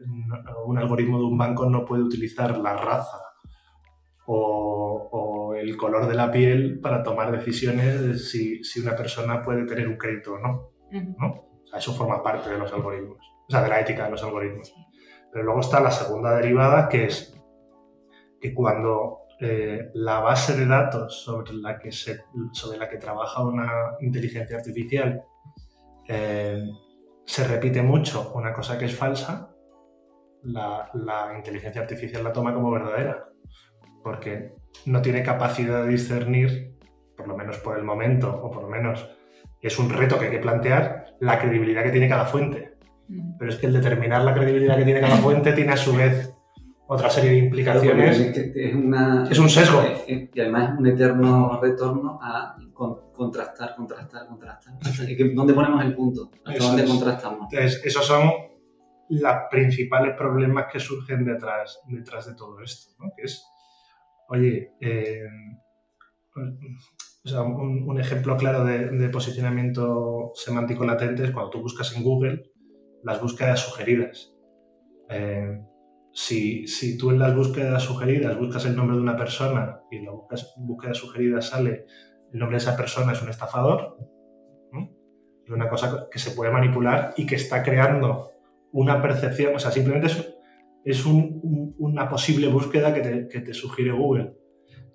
un 0.66 0.78
algoritmo 0.78 1.18
de 1.18 1.24
un 1.24 1.38
banco 1.38 1.70
no 1.70 1.86
puede 1.86 2.04
utilizar 2.04 2.58
la 2.58 2.76
raza 2.76 3.18
o, 4.28 5.56
el 5.56 5.76
color 5.76 6.08
de 6.08 6.16
la 6.16 6.32
piel 6.32 6.80
para 6.80 7.04
tomar 7.04 7.32
decisiones 7.32 8.02
de 8.02 8.18
si, 8.18 8.64
si, 8.64 8.80
una 8.80 8.96
persona 8.96 9.42
puede 9.42 9.66
tener 9.66 9.90
un 9.90 9.98
crédito 9.98 10.36
o 10.36 10.40
no. 10.40 10.72
¿no? 11.18 11.50
eso 11.76 11.94
forma 11.94 12.24
parte 12.24 12.50
de 12.50 12.58
los 12.58 12.72
algoritmos, 12.72 13.18
o 13.48 13.52
sea, 13.52 13.62
de 13.62 13.70
la 13.70 13.82
ética 13.82 14.06
de 14.06 14.12
los 14.12 14.24
algoritmos. 14.24 14.74
Pero 15.34 15.44
luego 15.44 15.60
está 15.60 15.82
la 15.82 15.92
segunda 15.92 16.36
derivada, 16.36 16.88
que 16.88 17.06
es 17.06 17.38
que 18.40 18.54
cuando 18.54 19.20
eh, 19.41 19.89
la 19.93 20.19
base 20.19 20.55
de 20.58 20.65
datos 20.65 21.24
sobre 21.24 21.53
la 21.53 21.79
que, 21.79 21.91
se, 21.91 22.25
sobre 22.51 22.77
la 22.77 22.89
que 22.89 22.98
trabaja 22.98 23.41
una 23.43 23.96
inteligencia 24.01 24.58
artificial 24.58 25.24
eh, 26.08 26.67
se 27.25 27.48
repite 27.48 27.81
mucho 27.81 28.34
una 28.36 28.51
cosa 28.51 28.77
que 28.77 28.86
es 28.86 28.96
falsa, 28.96 29.55
la, 30.43 30.89
la, 30.93 31.38
inteligencia 31.38 31.81
artificial 31.81 32.24
la 32.24 32.34
toma 32.34 32.53
como 32.53 32.72
verdadera, 32.72 33.29
porque 34.03 34.55
no 34.86 35.01
tiene 35.01 35.24
capacidad 35.24 35.84
de 35.84 35.89
discernir, 35.89 36.77
por 37.15 37.27
lo 37.27 37.38
menos 37.38 37.60
por 37.60 37.77
el 37.77 37.84
momento, 37.84 38.41
o 38.43 38.50
por 38.50 38.63
lo 38.63 38.69
menos 38.69 39.10
es 39.62 39.77
un 39.79 39.89
reto 39.89 40.17
que 40.17 40.25
hay 40.25 40.31
que 40.31 40.39
plantear, 40.39 41.15
la 41.19 41.39
credibilidad 41.39 41.84
que 41.84 41.91
tiene 41.91 42.10
cada 42.10 42.25
fuente. 42.25 42.77
Mm. 43.08 43.38
Pero 43.38 43.51
es 43.51 43.58
que 43.58 43.67
el 43.67 43.74
determinar 43.74 44.24
la 44.24 44.34
credibilidad 44.34 44.77
que 44.77 44.86
tiene 44.86 45.01
cada 45.01 45.17
fuente 45.17 45.53
tiene 45.53 45.74
a 45.74 45.77
su 45.77 45.96
vez 45.96 46.34
otra 46.91 47.08
serie 47.08 47.29
de 47.29 47.38
implicaciones. 47.38 48.19
Es, 48.19 49.39
un 49.39 49.48
sesgo. 49.48 49.84
Y 50.08 50.39
además 50.39 50.74
es 50.74 50.79
un 50.79 50.88
eterno 50.88 51.62
retorno 51.62 52.19
a 52.19 52.58
contrastar, 53.13 53.75
contrastar, 53.75 54.25
contrastar. 54.25 54.74
¿Dónde 55.36 55.53
ponemos 55.53 55.86
el 55.86 55.93
punto? 55.93 56.31
¿Hasta 56.43 56.63
dónde 56.63 56.86
contrastamos? 56.86 57.48
Entonces, 57.51 57.86
esos 57.86 58.03
son 58.08 58.31
los 59.10 59.36
principales 59.51 60.15
problemas 60.17 60.65
que 60.72 60.79
surgen 60.79 61.25
detrás, 61.25 61.79
detrás 61.88 62.25
de 62.25 62.34
todo 62.34 62.60
esto. 62.62 62.91
¿no? 62.98 63.12
Que 63.15 63.25
es, 63.25 63.46
oye, 64.27 64.72
eh, 64.81 65.27
un, 66.36 68.00
ejemplo 68.00 68.36
claro 68.36 68.65
de, 68.65 69.10
posicionamiento 69.10 70.31
semántico 70.34 70.86
latente 70.86 71.24
es 71.24 71.31
cuando 71.31 71.51
tú 71.51 71.62
buscas 71.62 71.96
en 71.96 72.01
Google 72.01 72.51
las 73.03 73.22
búsquedas 73.22 73.60
sugeridas. 73.60 74.34
Eh, 75.12 75.69
si, 76.20 76.98
tú 76.98 77.12
en 77.12 77.20
las 77.20 77.34
búsquedas 77.34 77.82
sugeridas 77.82 78.38
buscas 78.38 78.66
el 78.66 78.76
nombre 78.76 78.98
de 78.98 79.02
una 79.02 79.16
persona 79.16 79.80
y 79.90 79.98
en 79.98 80.06
la 80.06 80.12
búsqueda 80.58 80.94
sugerida 80.94 81.42
sale 81.42 81.86
el 82.34 82.40
nombre 82.40 82.58
de 82.58 82.64
esa 82.64 82.76
persona 82.76 83.14
es 83.14 83.22
un 83.22 83.30
estafador, 83.30 83.98
es 85.46 85.50
una 85.50 85.70
cosa 85.70 86.08
que 86.12 86.20
se 86.20 86.32
puede 86.32 86.52
manipular 86.52 87.14
y 87.16 87.26
que 87.26 87.36
está 87.36 87.64
creando 87.64 88.32
una 88.74 89.02
percepción, 89.02 89.56
o 89.56 89.60
sea, 89.60 89.72
simplemente 89.72 90.08
es, 90.08 90.36
es 90.84 91.06
una 91.06 92.10
posible 92.10 92.50
búsqueda 92.50 92.94
que 92.94 93.00
te, 93.00 93.28
que 93.30 93.40
te 93.40 93.54
sugiere 93.54 93.92
Google 93.92 94.34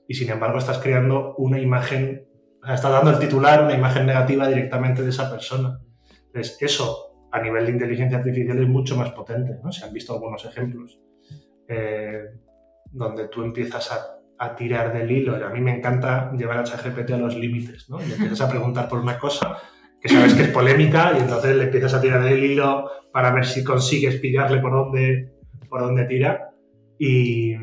y 0.06 0.14
sin 0.14 0.30
embargo 0.30 0.58
estás 0.58 0.78
creando 0.78 1.34
una 1.36 1.58
imagen, 1.58 2.28
o 2.62 2.66
sea, 2.66 2.74
estás 2.74 2.92
dando 2.92 3.10
el 3.10 3.18
titular, 3.18 3.64
una 3.64 3.74
imagen 3.74 4.04
negativa 4.04 4.46
directamente 4.46 5.02
de 5.02 5.08
esa 5.08 5.30
persona. 5.30 5.80
Entonces, 6.26 6.58
eso 6.60 7.16
a 7.32 7.40
nivel 7.40 7.64
de 7.64 7.72
inteligencia 7.72 8.18
artificial 8.18 8.62
es 8.62 8.68
mucho 8.68 8.94
más 8.94 9.10
potente, 9.12 9.58
¿no? 9.64 9.72
Se 9.72 9.84
han 9.84 9.92
visto 9.92 10.12
algunos 10.12 10.44
ejemplos 10.44 11.00
eh, 11.68 12.24
donde 12.90 13.28
tú 13.28 13.42
empiezas 13.42 13.90
a, 13.92 14.10
tirar 14.56 14.92
del 14.92 15.10
hilo. 15.10 15.36
A 15.36 15.48
mí 15.48 15.62
me 15.62 15.74
encanta 15.74 16.30
llevar 16.32 16.58
a 16.58 16.64
ChatGPT 16.64 17.12
a 17.12 17.16
los 17.16 17.34
límites, 17.34 17.88
¿no? 17.88 17.98
Y 17.98 18.12
empiezas 18.12 18.42
a 18.42 18.48
preguntar 18.50 18.90
por 18.90 18.98
una 18.98 19.18
cosa 19.18 19.56
que 19.98 20.10
sabes 20.10 20.34
que 20.34 20.42
es 20.42 20.48
polémica 20.48 21.12
y 21.16 21.22
entonces 21.22 21.56
le 21.56 21.64
empiezas 21.64 21.94
a 21.94 22.00
tirar 22.02 22.22
del 22.22 22.44
hilo 22.44 22.90
para 23.10 23.32
ver 23.32 23.46
si 23.46 23.64
consigues 23.64 24.16
pillarle 24.16 24.60
por 24.60 24.72
dónde, 24.72 25.32
por 25.70 25.80
dónde 25.80 26.04
tira. 26.04 26.50
Y, 26.98 27.54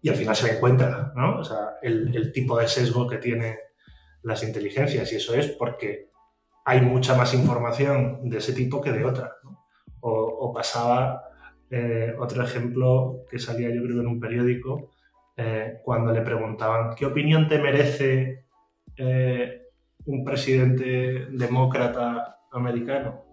y 0.00 0.08
al 0.08 0.14
final 0.14 0.36
se 0.36 0.56
encuentra, 0.56 1.12
¿no? 1.16 1.40
O 1.40 1.44
sea, 1.44 1.78
el, 1.82 2.32
tipo 2.32 2.58
de 2.58 2.68
sesgo 2.68 3.06
que 3.06 3.18
tiene 3.18 3.58
las 4.22 4.42
inteligencias 4.42 5.12
y 5.12 5.16
eso 5.16 5.34
es 5.34 5.48
porque 5.48 6.10
hay 6.64 6.80
mucha 6.80 7.16
más 7.16 7.34
información 7.34 8.28
de 8.28 8.38
ese 8.38 8.52
tipo 8.52 8.80
que 8.80 8.92
de 8.92 9.04
otra. 9.04 9.32
O, 10.00 10.52
pasaba 10.54 11.27
eh, 11.70 12.14
otro 12.18 12.42
ejemplo 12.42 13.24
que 13.30 13.38
salía 13.38 13.68
yo 13.68 13.82
creo 13.82 14.00
en 14.00 14.06
un 14.06 14.18
periódico 14.18 14.90
eh, 15.36 15.80
cuando 15.84 16.12
le 16.12 16.22
preguntaban 16.22 16.94
¿qué 16.96 17.04
opinión 17.04 17.46
te 17.46 17.58
merece 17.58 18.44
eh, 18.96 19.62
un 20.06 20.24
presidente 20.24 21.26
demócrata 21.30 22.38
americano 22.52 23.24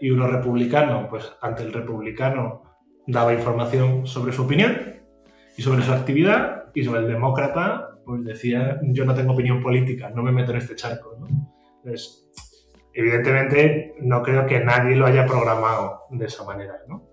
y 0.00 0.08
uno 0.10 0.28
republicano? 0.28 1.08
Pues 1.10 1.32
ante 1.42 1.64
el 1.64 1.72
republicano 1.72 2.62
daba 3.08 3.34
información 3.34 4.06
sobre 4.06 4.32
su 4.32 4.42
opinión 4.44 4.76
y 5.56 5.62
sobre 5.62 5.82
su 5.82 5.92
actividad 5.92 6.70
y 6.72 6.84
sobre 6.84 7.00
el 7.00 7.08
demócrata, 7.08 7.98
pues 8.04 8.24
decía, 8.24 8.78
yo 8.82 9.04
no 9.04 9.16
tengo 9.16 9.32
opinión 9.32 9.60
política, 9.60 10.10
no 10.10 10.22
me 10.22 10.30
meto 10.30 10.52
en 10.52 10.58
este 10.58 10.76
charco. 10.76 11.16
Entonces, 11.82 12.30
evidentemente 12.92 13.94
no 14.00 14.22
creo 14.22 14.46
que 14.46 14.60
nadie 14.60 14.94
lo 14.94 15.06
haya 15.06 15.26
programado 15.26 16.02
de 16.10 16.26
esa 16.26 16.44
manera, 16.44 16.74
¿no? 16.86 17.07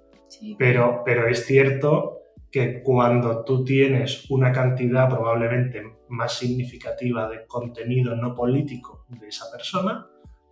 Pero, 0.58 1.02
pero 1.06 1.28
es 1.28 1.46
cierto 1.46 2.22
que 2.52 2.82
cuando 2.82 3.44
tú 3.44 3.64
tienes 3.66 4.30
una 4.30 4.52
cantidad 4.52 5.10
probablemente 5.10 5.84
más 6.10 6.38
significativa 6.38 7.30
de 7.30 7.46
contenido 7.46 8.16
no 8.16 8.34
político 8.34 9.06
de 9.10 9.28
esa 9.28 9.52
persona, 9.52 10.08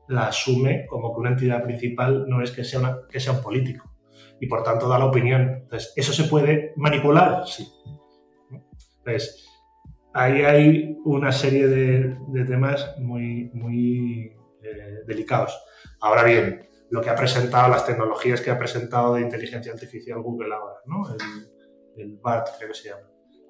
la 0.10 0.28
asume 0.28 0.86
como 0.86 1.14
que 1.14 1.20
una 1.22 1.30
entidad 1.30 1.64
principal 1.64 2.26
no 2.28 2.42
es 2.42 2.52
que 2.52 2.64
sea, 2.64 3.00
un 3.32 3.42
político 3.42 3.90
y 4.40 4.48
por 4.48 4.64
tanto 4.64 4.90
da 4.90 5.00
la 5.00 5.06
opinión. 5.06 5.62
Entonces, 5.64 5.94
¿eso 5.96 6.12
se 6.12 6.26
puede 6.26 6.74
manipular? 6.76 7.48
Sí. 7.48 7.68
Entonces, 8.98 9.48
ahí 10.14 10.42
hay 10.42 10.98
una 11.06 11.32
serie 11.32 11.68
de, 11.68 12.46
temas 12.46 12.96
muy, 13.00 13.50
muy 13.54 14.36
eh, 14.62 15.04
delicados. 15.08 15.58
Ahora 16.02 16.24
bien, 16.24 16.68
lo 16.94 17.02
que 17.02 17.10
ha 17.10 17.16
presentado, 17.16 17.70
las 17.70 17.88
tecnologías 17.88 18.40
que 18.40 18.52
ha 18.52 18.58
presentado 18.60 19.16
de 19.16 19.22
inteligencia 19.22 19.74
artificial 19.74 20.22
Google 20.22 20.54
ahora, 20.54 20.76
¿no? 20.86 21.02
el, 21.12 22.04
el 22.04 22.18
BART 22.18 22.50
creo 22.56 22.70
que 22.70 22.76
se 22.76 22.90
llama. 22.90 23.10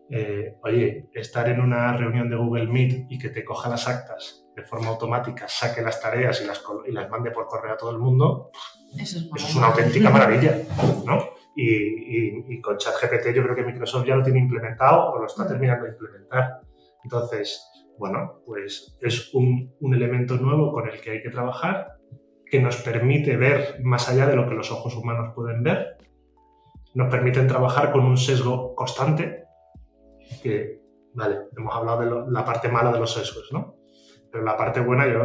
Eh, 0.09 0.55
oye, 0.63 1.09
estar 1.13 1.49
en 1.49 1.59
una 1.59 1.97
reunión 1.97 2.29
de 2.29 2.37
Google 2.37 2.67
Meet 2.67 3.07
y 3.09 3.19
que 3.19 3.27
te 3.31 3.43
coja 3.43 3.69
las 3.69 3.85
actas 3.85 4.47
de 4.55 4.63
forma 4.63 4.87
automática, 4.87 5.45
saque 5.49 5.81
las 5.81 5.99
tareas 5.99 6.41
y 6.41 6.47
las, 6.47 6.63
y 6.87 6.93
las 6.93 7.09
mande 7.09 7.31
por 7.31 7.47
correo 7.47 7.73
a 7.73 7.77
todo 7.77 7.91
el 7.91 7.99
mundo, 7.99 8.49
eso 8.97 9.19
es, 9.35 9.55
una 9.57 9.67
auténtica 9.67 10.09
maravilla, 10.09 10.59
¿no? 11.05 11.31
Y, 11.53 12.55
y, 12.55 12.61
con 12.61 12.77
ChatGPT 12.77 13.35
yo 13.35 13.43
creo 13.43 13.55
que 13.55 13.65
Microsoft 13.65 14.05
ya 14.05 14.15
lo 14.15 14.23
tiene 14.23 14.39
implementado 14.39 15.11
o 15.11 15.19
lo 15.19 15.25
está 15.25 15.45
terminando 15.45 15.83
de 15.83 15.91
implementar. 15.91 16.61
Entonces, 17.03 17.61
bueno, 17.97 18.41
pues 18.45 18.97
es 19.01 19.33
un, 19.33 19.75
un 19.81 19.93
elemento 19.93 20.37
nuevo 20.37 20.71
con 20.71 20.87
el 20.87 21.01
que 21.01 21.11
hay 21.11 21.21
que 21.21 21.29
trabajar, 21.29 21.99
que 22.53 22.59
nos 22.59 22.75
permite 22.83 23.35
ver 23.35 23.79
más 23.81 24.09
allá 24.09 24.27
de 24.27 24.35
lo 24.35 24.47
que 24.47 24.53
los 24.53 24.71
ojos 24.71 24.95
humanos 24.95 25.33
pueden 25.33 25.63
ver, 25.63 25.97
nos 26.93 27.09
permiten 27.09 27.47
trabajar 27.47 27.91
con 27.91 28.05
un 28.05 28.15
sesgo 28.15 28.75
constante, 28.75 29.45
que, 30.43 30.79
vale, 31.15 31.47
hemos 31.57 31.73
hablado 31.73 32.25
de 32.25 32.31
la 32.31 32.45
parte 32.45 32.69
mala 32.69 32.91
de 32.91 32.99
los 32.99 33.11
sesgos, 33.11 33.49
¿no? 33.51 33.77
Pero 34.31 34.43
la 34.43 34.55
parte 34.55 34.81
buena, 34.81 35.07
yo 35.07 35.19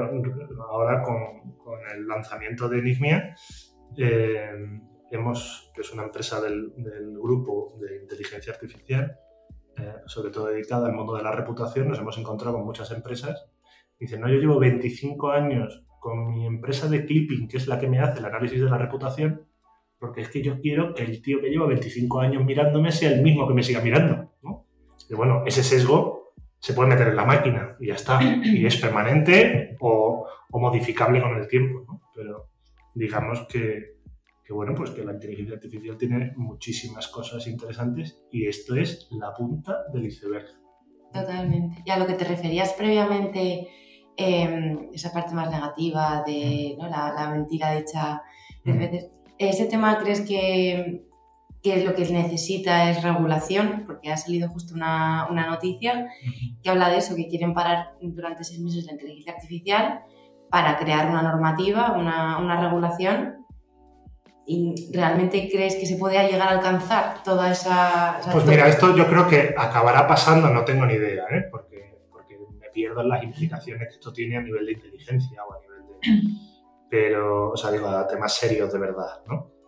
ahora 0.71 1.03
con, 1.03 1.77
el 1.95 2.09
lanzamiento 2.09 2.67
de 2.67 2.79
Enigmia, 2.79 3.35
eh, 3.99 4.51
que 5.11 5.81
es 5.83 5.93
una 5.93 6.05
empresa 6.05 6.41
del, 6.41 6.73
del 6.79 7.13
grupo 7.13 7.77
de 7.79 8.05
inteligencia 8.05 8.55
artificial, 8.55 9.19
eh, 9.77 9.97
sobre 10.07 10.31
todo 10.31 10.47
dedicada 10.47 10.87
al 10.87 10.95
mundo 10.95 11.15
de 11.15 11.25
la 11.25 11.33
reputación, 11.33 11.89
nos 11.89 11.99
hemos 11.99 12.17
encontrado 12.17 12.57
con 12.57 12.65
muchas 12.65 12.91
empresas. 12.91 13.51
Dicen, 14.01 14.23
no, 14.23 14.31
yo 14.31 14.39
llevo 14.39 14.59
25 14.59 15.31
años 15.31 15.85
con 16.01 16.33
mi 16.33 16.47
empresa 16.47 16.89
de 16.89 17.05
clipping, 17.05 17.49
que 17.49 17.57
es 17.57 17.67
la 17.67 17.79
que 17.79 17.89
me 17.89 17.99
hace 17.99 18.21
el 18.21 18.27
análisis 18.27 18.61
de 18.61 18.71
la 18.71 18.79
reputación, 18.79 19.47
porque 19.99 20.21
es 20.23 20.29
que 20.29 20.43
yo 20.43 20.61
quiero 20.61 20.95
que 20.95 21.03
el 21.03 21.21
tío 21.21 21.41
que 21.41 21.51
lleva 21.51 21.67
25 21.67 22.21
años 22.21 22.45
mirándome 22.45 22.93
sea 22.93 23.11
el 23.11 23.23
mismo 23.23 23.47
que 23.49 23.55
me 23.55 23.63
siga 23.63 23.81
mirando. 23.81 24.33
¿no? 24.43 24.67
Y 25.09 25.15
bueno, 25.15 25.43
ese 25.47 25.63
sesgo 25.63 26.35
se 26.59 26.73
puede 26.73 26.91
meter 26.91 27.09
en 27.09 27.17
la 27.17 27.25
máquina 27.25 27.77
y 27.81 27.89
ya 27.89 27.95
está. 27.95 28.21
Y 28.23 28.65
es 28.65 28.77
permanente 28.77 29.77
o, 29.81 30.27
modificable 30.51 31.21
con 31.21 31.37
el 31.37 31.49
tiempo. 31.49 31.85
¿no? 31.87 32.03
Pero 32.15 32.51
digamos 32.95 33.47
que, 33.49 33.99
bueno, 34.51 34.75
pues 34.75 34.91
que 34.91 35.05
la 35.05 35.13
inteligencia 35.13 35.57
artificial 35.57 35.97
tiene 35.97 36.33
muchísimas 36.37 37.09
cosas 37.09 37.47
interesantes 37.47 38.23
y 38.31 38.47
esto 38.47 38.77
es 38.77 39.09
la 39.11 39.35
punta 39.35 39.85
del 39.93 40.07
iceberg. 40.07 40.47
Totalmente. 41.13 41.83
Y 41.85 41.91
a 41.91 41.99
lo 41.99 42.07
que 42.07 42.15
te 42.15 42.25
referías 42.25 42.73
previamente, 42.75 43.69
em, 44.19 44.91
esa 44.93 45.13
parte 45.13 45.33
más 45.35 45.51
negativa 45.51 46.23
de 46.27 46.77
la, 46.79 47.31
mentira 47.31 47.73
dicha, 47.73 48.23
¿ese 49.39 49.67
tema 49.67 49.99
crees 49.99 50.21
que 50.21 51.09
que 51.63 51.85
lo 51.85 51.95
que 51.95 52.05
necesita 52.11 52.91
es 52.91 53.03
regulación, 53.03 53.85
porque 53.87 54.13
ha 54.13 54.17
salido 54.17 54.49
justo 54.49 54.75
una, 54.75 55.27
una, 55.31 55.47
noticia 55.47 56.09
que 56.63 56.71
habla 56.71 56.89
de 56.89 56.99
eso, 56.99 57.17
que 57.17 57.29
quieren 57.29 57.53
parar 57.53 57.95
durante 58.01 58.45
seis 58.45 58.61
meses 58.61 58.87
la 58.87 58.93
inteligencia 58.93 59.33
artificial 59.33 60.03
para 60.51 60.79
crear 60.79 61.11
una 61.11 61.23
normativa, 61.23 61.93
una, 61.93 62.39
una 62.39 62.61
regulación. 62.61 63.47
¿Y 64.51 64.91
realmente 64.95 65.47
crees 65.53 65.77
que 65.77 65.85
se 65.85 65.97
podría 65.97 66.27
llegar 66.27 66.49
a 66.49 66.53
alcanzar 66.53 67.23
toda 67.23 67.51
esa... 67.51 68.19
pues 68.33 68.47
mira, 68.47 68.67
esto 68.67 68.97
yo 68.97 69.07
creo 69.07 69.29
que 69.29 69.55
acabará 69.59 70.07
pasando, 70.09 70.49
no 70.49 70.65
tengo 70.65 70.87
ni 70.87 70.95
idea, 70.95 71.25
¿eh? 71.31 71.49
porque, 71.51 71.68
las 72.85 73.23
implicaciones 73.23 73.89
que 73.89 73.95
esto 73.95 74.13
tiene 74.13 74.37
a 74.37 74.43
nivel 74.43 74.67
de 74.67 74.73
inteligencia 74.73 75.45
o 75.45 75.53
a 75.55 75.61
nivel 75.61 75.87
de... 75.87 76.39
Pero, 76.91 77.51
o 77.51 77.57
sea, 77.57 77.71
digo, 77.71 77.87
a 77.87 78.07
temas 78.07 78.35
serios 78.35 78.73
de 78.73 78.79
verdad, 78.79 79.23
¿no? 79.27 79.59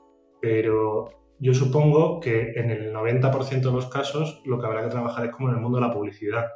pero 0.40 1.10
yo 1.38 1.54
supongo 1.54 2.18
que 2.20 2.52
en 2.52 2.70
el 2.70 2.92
90% 2.92 3.60
de 3.60 3.72
los 3.72 3.86
casos 3.86 4.42
lo 4.44 4.58
que 4.58 4.66
habrá 4.66 4.82
que 4.82 4.88
trabajar 4.88 5.26
es 5.26 5.32
como 5.32 5.48
en 5.48 5.56
el 5.56 5.60
mundo 5.60 5.78
de 5.78 5.86
la 5.86 5.92
publicidad, 5.92 6.46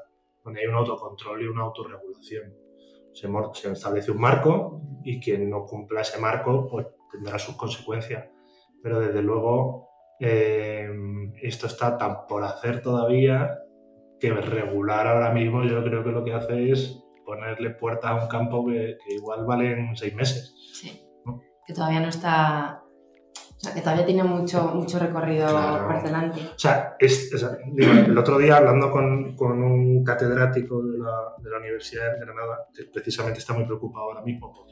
donde 0.43 0.61
hay 0.61 0.67
un 0.67 0.75
autocontrol 0.75 1.43
y 1.43 1.47
una 1.47 1.63
autorregulación. 1.63 2.55
Se, 3.13 3.29
se 3.53 3.73
establece 3.73 4.11
un 4.11 4.21
marco 4.21 4.81
y 5.05 5.21
quien 5.21 5.49
no 5.49 5.65
cumpla 5.65 6.01
ese 6.01 6.19
marco 6.19 6.67
pues 6.67 6.87
tendrá 7.13 7.39
sus 7.39 7.57
consecuencias. 7.57 8.29
Pero 8.83 9.01
desde 9.01 9.23
luego 9.23 9.89
eh, 10.21 10.91
esto 11.43 11.67
está 11.67 11.97
tan 11.97 12.27
por 12.27 12.43
hacer 12.43 12.83
todavía 12.83 13.59
que 14.25 14.41
regular 14.41 15.07
ahora 15.07 15.33
mismo 15.33 15.65
yo 15.65 15.85
creo 15.85 16.03
que 16.03 16.11
lo 16.11 16.25
que 16.25 16.33
hace 16.33 16.71
es 16.71 17.05
ponerle 17.27 17.71
puertas 17.71 18.11
a 18.11 18.23
un 18.23 18.29
campo 18.29 18.65
que, 18.67 18.97
igual 19.09 19.45
valen 19.45 19.95
seis 19.97 20.15
meses. 20.15 20.55
Sí, 20.73 21.01
que 21.67 21.75
todavía 21.75 22.01
no 22.01 22.09
está 22.09 22.83
o 23.35 23.61
sea, 23.61 23.73
que 23.73 23.81
todavía 23.81 24.05
tiene 24.05 24.25
mucho, 24.25 24.75
mucho 24.75 24.99
recorrido 24.99 25.47
por 25.47 26.03
delante. 26.03 26.41
O 26.55 26.59
sea, 26.59 26.97
es, 26.99 27.33
el 27.77 28.19
otro 28.19 28.39
día 28.39 28.59
hablando 28.59 28.91
con, 28.91 29.35
con 29.37 29.63
un 29.63 30.05
catedrático 30.05 30.83
de 30.83 30.99
la, 30.99 31.35
de 31.39 31.51
la, 31.51 31.59
Universidad 31.59 32.13
de 32.13 32.21
Granada, 32.21 32.67
que 32.75 32.85
precisamente 32.85 33.39
está 33.39 33.55
muy 33.55 33.65
preocupado 33.65 34.07
ahora 34.07 34.23
mismo 34.23 34.53
por, 34.53 34.67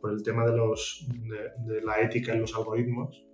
por 0.00 0.12
el 0.12 0.22
tema 0.22 0.44
de, 0.44 0.56
los, 0.56 1.06
de, 1.08 1.72
de, 1.74 1.80
la 1.80 2.00
ética 2.00 2.32
en 2.32 2.42
los 2.42 2.54
algoritmos, 2.54 3.24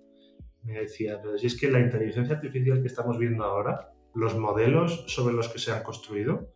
me 0.62 0.75
decía, 0.80 1.18
pero 1.21 1.37
si 1.38 1.47
es 1.49 1.59
que 1.59 1.71
la 1.71 1.80
inteligencia 1.80 2.37
artificial 2.37 2.80
que 2.80 2.88
estamos 2.88 3.18
viendo 3.18 3.45
ahora, 3.45 3.90
los 4.18 4.37
modelos 4.37 5.04
sobre 5.06 5.32
los 5.32 5.48
que 5.48 5.60
se 5.60 5.70
han 5.70 5.84
construido, 5.84 6.48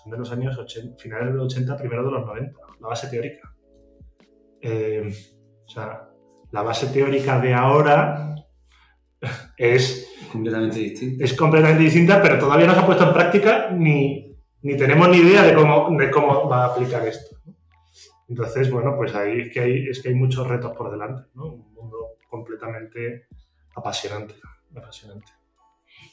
son 0.00 0.12
de 0.12 0.18
los 0.18 0.30
años 0.30 0.56
80, 0.56 0.96
finales 0.96 1.32
de 1.32 1.34
los 1.34 1.52
80, 1.52 1.76
primero 1.76 2.04
de 2.04 2.12
los 2.12 2.24
90, 2.24 2.58
la 2.80 2.88
base 2.88 3.08
teórica. 3.08 3.52
Eh, 4.60 5.12
o 5.66 5.68
sea, 5.68 6.08
la 6.52 6.62
base 6.62 6.86
teórica 6.86 7.40
de 7.40 7.52
ahora 7.52 8.36
es 9.56 10.08
completamente 10.30 10.78
distinta. 10.78 11.24
Es 11.24 11.34
completamente 11.34 11.82
distinta, 11.82 12.22
pero 12.22 12.38
todavía 12.38 12.68
no 12.68 12.74
se 12.74 12.80
ha 12.80 12.86
puesto 12.86 13.04
en 13.04 13.12
práctica 13.12 13.70
ni, 13.72 14.36
ni 14.62 14.76
tenemos 14.76 15.08
ni 15.08 15.16
idea 15.16 15.42
de 15.42 15.54
cómo, 15.54 15.90
de 15.98 16.10
cómo 16.12 16.48
va 16.48 16.64
a 16.64 16.66
aplicar 16.68 17.06
esto. 17.08 17.36
Entonces, 18.28 18.70
bueno, 18.70 18.94
pues 18.96 19.12
ahí 19.16 19.40
es 19.40 19.52
que 19.52 19.58
hay, 19.58 19.88
es 19.88 20.00
que 20.00 20.10
hay 20.10 20.14
muchos 20.14 20.46
retos 20.46 20.76
por 20.76 20.92
delante, 20.92 21.28
¿no? 21.34 21.46
Un 21.46 21.74
mundo 21.74 21.96
completamente 22.28 23.26
apasionante, 23.74 24.36
apasionante. 24.76 25.39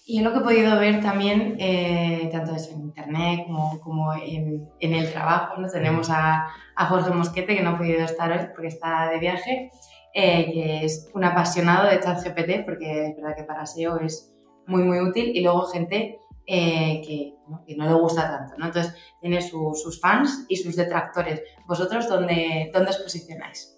Y 0.10 0.20
yo 0.20 0.24
lo 0.24 0.32
que 0.32 0.39
he 0.39 0.41
podido 0.41 0.79
ver 0.79 1.01
también, 1.01 1.58
eh, 1.60 2.29
tanto 2.32 2.53
en 2.53 2.82
internet 2.82 3.41
como, 3.46 3.77
como 3.82 4.13
en, 4.13 4.70
en, 4.79 4.94
el 4.94 5.12
trabajo, 5.12 5.60
¿no? 5.60 5.67
tenemos 5.67 6.10
a, 6.10 6.48
a 6.77 6.86
Jorge 6.86 7.12
Mosquete, 7.12 7.58
que 7.58 7.62
no 7.62 7.72
ha 7.72 7.77
podido 7.77 8.06
estar 8.06 8.32
hoy 8.32 8.48
porque 8.53 8.70
está 8.70 9.10
de 9.10 9.20
viaje, 9.20 9.70
eh, 10.13 10.50
que 10.53 10.86
es 10.86 11.12
un 11.13 11.25
apasionado 11.25 11.89
de 11.89 12.00
ChatGPT, 12.00 12.63
porque 12.63 13.08
es 13.08 13.15
verdad 13.17 13.36
que 13.36 13.44
para 13.44 13.65
SEO 13.65 14.00
es 14.00 14.34
muy, 14.65 14.84
muy 14.84 15.01
útil, 15.01 15.36
y 15.36 15.41
luego 15.41 15.63
gente 15.63 16.20
eh, 16.46 17.01
que, 17.06 17.34
¿no? 17.50 17.65
que, 17.67 17.75
no, 17.75 17.86
le 17.86 17.94
gusta 17.96 18.29
tanto. 18.29 18.53
¿no? 18.58 18.67
Entonces, 18.67 18.96
tiene 19.20 19.41
sus 19.41 20.00
fans 20.00 20.46
y 20.48 20.56
sus 20.56 20.77
detractores. 20.77 21.41
¿Vosotros 21.67 22.08
dónde, 22.08 22.72
dónde 22.74 22.91
os 22.91 22.98
posicionáis? 23.00 23.77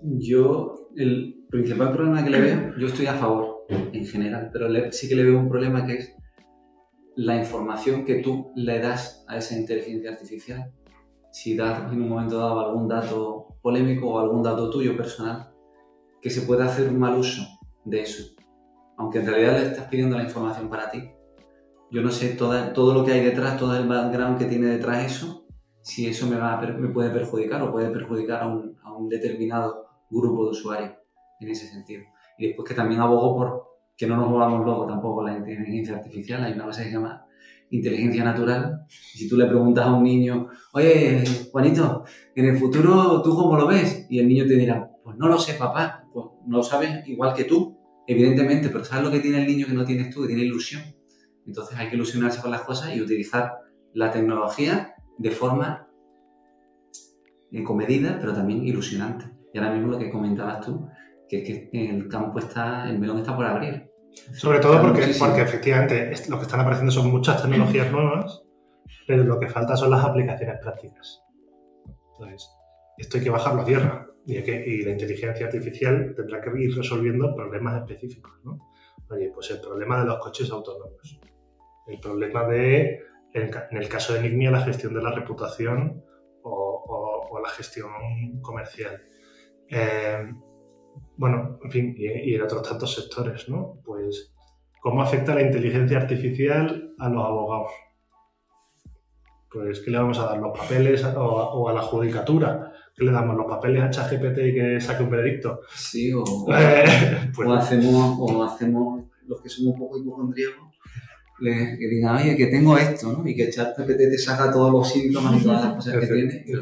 Yo, 0.00 0.90
el 0.96 1.44
principal 1.50 1.90
problema 1.92 2.22
que 2.22 2.30
le 2.30 2.40
veo, 2.40 2.78
yo 2.78 2.86
estoy 2.86 3.06
a 3.06 3.14
favor 3.14 3.57
en 3.68 4.06
general, 4.06 4.50
pero 4.52 4.68
sí 4.92 5.08
que 5.08 5.16
le 5.16 5.24
veo 5.24 5.38
un 5.38 5.48
problema 5.48 5.86
que 5.86 5.94
es 5.94 6.14
la 7.16 7.36
información 7.36 8.04
que 8.04 8.16
tú 8.16 8.52
le 8.54 8.78
das 8.78 9.24
a 9.28 9.36
esa 9.36 9.58
inteligencia 9.58 10.10
artificial 10.10 10.72
si 11.30 11.56
das 11.56 11.92
en 11.92 12.02
un 12.02 12.08
momento 12.08 12.38
dado 12.38 12.60
algún 12.60 12.88
dato 12.88 13.58
polémico 13.62 14.08
o 14.08 14.18
algún 14.18 14.42
dato 14.42 14.70
tuyo 14.70 14.96
personal, 14.96 15.52
que 16.20 16.30
se 16.30 16.42
pueda 16.42 16.66
hacer 16.66 16.88
un 16.88 16.98
mal 16.98 17.16
uso 17.16 17.42
de 17.84 18.02
eso. 18.02 18.34
Aunque 18.96 19.20
en 19.20 19.26
realidad 19.26 19.58
le 19.58 19.66
estás 19.66 19.86
pidiendo 19.88 20.16
la 20.16 20.24
información 20.24 20.68
para 20.68 20.90
ti. 20.90 21.10
Yo 21.90 22.02
no 22.02 22.10
sé 22.10 22.30
toda, 22.30 22.72
todo 22.72 22.94
lo 22.94 23.04
que 23.04 23.12
hay 23.12 23.20
detrás, 23.20 23.56
todo 23.56 23.76
el 23.76 23.86
background 23.86 24.38
que 24.38 24.46
tiene 24.46 24.66
detrás 24.66 25.04
eso, 25.04 25.46
si 25.80 26.06
eso 26.06 26.26
me, 26.26 26.36
va 26.36 26.60
me 26.60 26.88
puede 26.88 27.10
perjudicar 27.10 27.62
o 27.62 27.72
puede 27.72 27.90
perjudicar 27.90 28.42
a 28.42 28.48
un, 28.48 28.76
a 28.82 28.94
un 28.94 29.08
determinado 29.08 29.86
grupo 30.10 30.44
de 30.44 30.50
usuarios 30.50 30.92
en 31.40 31.48
ese 31.48 31.66
sentido. 31.66 32.04
Y 32.38 32.48
después 32.48 32.68
que 32.68 32.74
también 32.74 33.00
abogo 33.00 33.36
por 33.36 33.68
que 33.96 34.06
no 34.06 34.16
nos 34.16 34.30
volvamos 34.30 34.64
locos 34.64 34.88
tampoco 34.88 35.24
la 35.24 35.36
inteligencia 35.36 35.96
artificial. 35.96 36.44
Hay 36.44 36.52
una 36.52 36.66
cosa 36.66 36.82
que 36.82 36.88
se 36.88 36.94
llama 36.94 37.26
inteligencia 37.70 38.24
natural. 38.24 38.84
si 38.88 39.28
tú 39.28 39.36
le 39.36 39.46
preguntas 39.46 39.86
a 39.86 39.92
un 39.92 40.04
niño, 40.04 40.48
oye, 40.72 41.24
Juanito, 41.50 42.04
en 42.34 42.44
el 42.46 42.56
futuro 42.56 43.20
tú 43.22 43.34
cómo 43.34 43.56
lo 43.56 43.66
ves? 43.66 44.06
Y 44.08 44.20
el 44.20 44.28
niño 44.28 44.46
te 44.46 44.54
dirá, 44.54 44.90
pues 45.02 45.16
no 45.16 45.28
lo 45.28 45.38
sé, 45.38 45.54
papá, 45.54 46.04
pues 46.12 46.26
no 46.46 46.58
lo 46.58 46.62
sabes 46.62 47.06
igual 47.08 47.34
que 47.34 47.44
tú, 47.44 47.76
evidentemente, 48.06 48.68
pero 48.68 48.84
¿sabes 48.84 49.04
lo 49.04 49.10
que 49.10 49.20
tiene 49.20 49.40
el 49.40 49.46
niño 49.46 49.66
que 49.66 49.74
no 49.74 49.84
tienes 49.84 50.14
tú? 50.14 50.22
Que 50.22 50.28
tiene 50.28 50.42
ilusión. 50.42 50.82
Entonces 51.46 51.76
hay 51.76 51.88
que 51.88 51.96
ilusionarse 51.96 52.40
con 52.40 52.50
las 52.50 52.62
cosas 52.62 52.94
y 52.94 53.00
utilizar 53.00 53.52
la 53.94 54.10
tecnología 54.12 54.94
de 55.18 55.30
forma 55.30 55.88
comedida, 57.64 58.18
pero 58.20 58.32
también 58.32 58.66
ilusionante. 58.66 59.24
Y 59.52 59.58
ahora 59.58 59.72
mismo 59.72 59.90
lo 59.92 59.98
que 59.98 60.10
comentabas 60.10 60.64
tú, 60.64 60.86
que 61.28 61.42
es 61.42 61.70
que 61.70 61.90
el 61.90 62.08
campo 62.08 62.38
está, 62.38 62.88
el 62.88 62.98
melón 62.98 63.18
está 63.18 63.36
por 63.36 63.44
abrir. 63.44 63.90
Sobre 64.32 64.58
todo 64.58 64.80
porque, 64.80 65.14
porque 65.18 65.42
efectivamente 65.42 66.12
lo 66.28 66.38
que 66.38 66.44
están 66.44 66.60
apareciendo 66.60 66.92
son 66.92 67.10
muchas 67.10 67.42
tecnologías 67.42 67.92
nuevas, 67.92 68.42
pero 69.06 69.24
lo 69.24 69.38
que 69.38 69.48
falta 69.48 69.76
son 69.76 69.90
las 69.90 70.04
aplicaciones 70.04 70.56
prácticas. 70.60 71.22
Entonces, 72.12 72.48
esto 72.96 73.18
hay 73.18 73.24
que 73.24 73.30
bajarlo 73.30 73.62
a 73.62 73.64
tierra 73.64 74.06
y, 74.26 74.42
que, 74.42 74.64
y 74.66 74.82
la 74.82 74.92
inteligencia 74.92 75.46
artificial 75.46 76.14
tendrá 76.16 76.40
que 76.40 76.50
ir 76.60 76.76
resolviendo 76.76 77.34
problemas 77.34 77.76
específicos. 77.82 78.32
¿no? 78.44 78.58
Oye, 79.10 79.30
pues 79.32 79.50
el 79.50 79.60
problema 79.60 80.00
de 80.00 80.06
los 80.06 80.18
coches 80.18 80.50
autónomos, 80.50 81.20
el 81.86 82.00
problema 82.00 82.44
de, 82.46 83.00
en 83.32 83.50
el 83.76 83.88
caso 83.88 84.12
de 84.12 84.20
Enigmia, 84.20 84.50
la 84.50 84.62
gestión 84.62 84.94
de 84.94 85.02
la 85.02 85.12
reputación 85.12 86.02
o, 86.42 87.28
o, 87.30 87.40
la 87.40 87.48
gestión 87.50 87.90
comercial. 88.42 89.02
Eh, 89.70 90.32
bueno, 91.16 91.58
en 91.64 91.70
fin, 91.70 91.94
y, 91.96 92.34
en 92.34 92.42
otros 92.42 92.62
tantos 92.68 92.94
sectores, 92.94 93.48
¿no? 93.48 93.80
Pues, 93.84 94.32
¿cómo 94.80 95.02
afecta 95.02 95.34
la 95.34 95.42
inteligencia 95.42 95.98
artificial 95.98 96.94
a 96.98 97.08
los 97.08 97.24
abogados? 97.24 97.72
Pues, 99.50 99.80
¿qué 99.80 99.90
le 99.90 99.98
vamos 99.98 100.18
a 100.18 100.26
dar? 100.26 100.38
¿Los 100.38 100.56
papeles 100.56 101.04
o, 101.04 101.68
a 101.68 101.72
la 101.72 101.82
judicatura? 101.82 102.72
¿Qué 102.94 103.04
le 103.04 103.12
damos? 103.12 103.36
¿Los 103.36 103.46
papeles 103.46 103.82
a 103.82 103.90
ChatGPT 103.90 104.38
y 104.38 104.54
que 104.54 104.80
saque 104.80 105.02
un 105.02 105.10
veredicto? 105.10 105.60
Sí, 105.74 106.12
o, 106.12 106.24
pues 107.34 107.48
hacemos, 107.50 108.16
o 108.18 108.44
hacemos 108.44 109.04
los 109.26 109.40
que 109.40 109.48
somos 109.48 109.74
un 109.74 109.78
poco 109.78 109.98
hipocondríacos, 109.98 110.68
le, 111.40 111.78
que 111.78 111.88
digan, 111.88 112.16
oye, 112.16 112.36
que 112.36 112.46
tengo 112.46 112.76
esto, 112.76 113.12
¿no? 113.12 113.26
Y 113.26 113.34
que 113.34 113.50
ChatGPT 113.50 113.96
te 113.96 114.18
saca 114.18 114.52
todos 114.52 114.72
los 114.72 114.88
síntomas 114.88 115.40
y 115.40 115.44
todas 115.44 115.64
las 115.64 115.74
cosas 115.74 115.98
que 115.98 116.06
tiene. 116.06 116.44
Y 116.46 116.52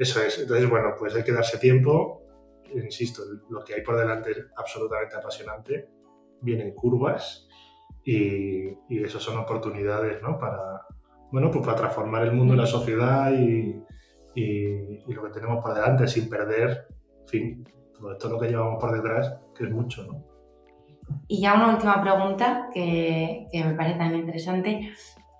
eso 0.00 0.22
es. 0.22 0.38
Entonces, 0.38 0.68
bueno, 0.68 0.94
pues 0.98 1.14
hay 1.14 1.22
que 1.22 1.32
darse 1.32 1.58
tiempo. 1.58 2.22
Insisto, 2.74 3.22
lo 3.50 3.62
que 3.62 3.74
hay 3.74 3.82
por 3.82 3.98
delante 3.98 4.30
es 4.30 4.38
absolutamente 4.56 5.14
apasionante. 5.14 5.90
Vienen 6.40 6.74
curvas 6.74 7.46
y, 8.02 8.64
y 8.88 9.04
eso 9.04 9.20
son 9.20 9.36
oportunidades, 9.36 10.22
¿no? 10.22 10.38
Para, 10.38 10.86
bueno, 11.30 11.50
pues 11.50 11.66
para 11.66 11.76
transformar 11.76 12.22
el 12.22 12.32
mundo 12.32 12.54
y 12.54 12.56
la 12.56 12.66
sociedad 12.66 13.30
y, 13.30 13.78
y, 14.34 15.12
lo 15.12 15.24
que 15.24 15.32
tenemos 15.34 15.62
por 15.62 15.74
delante 15.74 16.08
sin 16.08 16.30
perder, 16.30 16.86
en 17.20 17.28
fin, 17.28 17.68
todo 17.92 18.12
esto 18.12 18.30
lo 18.30 18.40
que 18.40 18.48
llevamos 18.48 18.80
por 18.80 18.92
detrás, 18.92 19.38
que 19.54 19.64
es 19.64 19.70
mucho, 19.70 20.04
¿no? 20.04 20.24
Y 21.28 21.42
ya 21.42 21.54
una 21.54 21.74
última 21.74 22.00
pregunta 22.00 22.70
que, 22.72 23.48
que 23.52 23.64
me 23.64 23.74
parece 23.74 23.98
también 23.98 24.20
interesante 24.20 24.92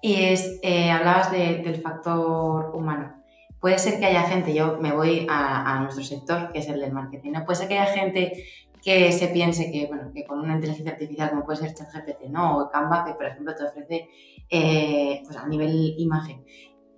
es, 0.03 0.61
eh, 0.63 0.91
hablabas 0.91 1.33
del 1.33 1.77
factor 1.77 2.77
humano 2.77 3.20
puede 3.61 3.79
ser 3.79 3.99
que 3.99 4.07
haya 4.07 4.23
gente, 4.23 4.55
yo 4.55 4.79
me 4.81 4.93
voy 4.93 5.27
a, 5.29 5.81
nuestro 5.83 6.03
sector, 6.03 6.51
que 6.53 6.61
es 6.61 6.69
el 6.69 6.81
del 6.81 6.93
marketing, 6.93 7.33
puede 7.45 7.57
ser 7.57 7.69
que 7.69 7.79
haya 7.79 7.93
gente 7.93 8.45
que 8.83 9.13
se 9.13 9.29
piense 9.29 9.71
que, 9.71 9.87
bueno, 9.87 10.11
que 10.15 10.25
con 10.25 10.41
una 10.41 10.55
inteligencia 10.55 10.93
artificial 10.93 11.31
como 11.31 11.45
puede 11.45 11.59
ser 11.59 11.75
ChatGPT, 11.75 12.31
¿no? 12.31 12.57
O 12.59 12.71
Canva, 12.71 13.05
que 13.05 13.13
por 13.13 13.27
ejemplo 13.27 13.55
te 13.55 13.65
ofrece 13.65 14.09
eh, 14.49 15.21
pues 15.25 15.37
a 15.37 15.47
nivel 15.47 15.95
imagen, 15.99 16.45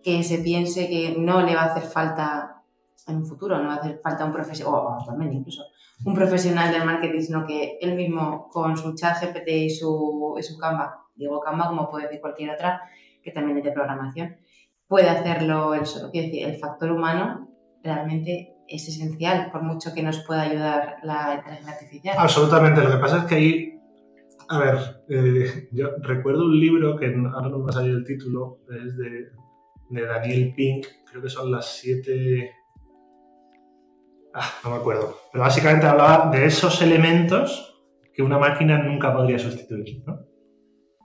que 0.03 0.23
se 0.23 0.39
piense 0.39 0.89
que 0.89 1.17
no 1.19 1.43
le 1.43 1.57
va 1.57 1.63
a 1.63 1.75
hacer 1.75 1.83
falta 1.83 2.63
en 3.09 3.17
un 3.17 3.27
futuro, 3.27 3.59
no 3.59 3.67
va 3.67 3.75
a 3.75 3.79
hacer 3.79 4.01
falta 4.03 4.25
un 4.25 4.33
profesional, 4.33 4.75
o 4.75 4.89
actualmente 4.91 5.35
incluso, 5.35 5.65
un 6.05 6.15
profesional 6.15 6.73
del 6.73 6.85
marketing, 6.85 7.21
sino 7.21 7.47
que 7.47 7.79
él 7.81 7.97
mismo 7.97 8.49
con 8.49 8.77
su 8.77 8.95
ChatGPT 8.95 9.49
y 9.49 9.71
su, 9.71 10.37
y 10.39 10.43
su 10.43 10.57
Canva, 10.57 11.07
digo 11.17 11.41
Canva 11.41 11.69
como 11.69 11.91
puede 11.91 12.05
decir 12.05 12.21
cualquier 12.21 12.51
otra, 12.51 12.83
que 13.23 13.33
también 13.33 13.59
es 13.59 13.65
de 13.65 13.73
programación, 13.73 14.37
puede 14.93 15.09
hacerlo 15.09 15.73
el 15.73 16.57
factor 16.57 16.93
humano 16.93 17.49
realmente 17.83 18.57
es 18.69 18.87
esencial, 18.89 19.51
por 19.51 19.63
mucho 19.63 19.95
que 19.95 20.03
nos 20.03 20.19
pueda 20.19 20.43
ayudar 20.43 20.97
la 21.03 21.37
inteligencia 21.37 21.73
artificial. 21.73 22.17
Absolutamente. 22.19 22.83
Lo 22.83 22.91
que 22.91 22.99
pasa 22.99 23.19
es 23.21 23.25
que 23.25 23.35
ahí, 23.35 23.81
a 24.51 24.59
ver, 24.59 25.03
eh, 25.09 25.69
yo 25.73 25.93
recuerdo 26.03 26.45
un 26.45 26.61
libro 26.61 26.99
que 26.99 27.07
ahora 27.07 27.49
no 27.49 27.61
me 27.61 27.65
va 27.65 27.71
a 27.71 27.73
salir 27.73 27.95
el 27.95 28.05
título, 28.05 28.59
es 28.69 28.95
de, 28.99 29.31
de 29.89 30.07
Daniel 30.07 30.53
Pink, 30.55 30.87
creo 31.11 31.23
que 31.23 31.31
son 31.31 31.51
las 31.51 31.73
siete 31.73 32.51
Ah, 34.35 34.51
no 34.63 34.73
me 34.73 34.77
acuerdo. 34.77 35.17
Pero 35.33 35.43
básicamente 35.43 35.87
hablaba 35.87 36.31
de 36.31 36.45
esos 36.45 36.83
elementos 36.83 37.83
que 38.13 38.23
una 38.23 38.39
máquina 38.39 38.83
nunca 38.83 39.15
podría 39.15 39.39
sustituir, 39.39 40.05
¿no? 40.07 40.32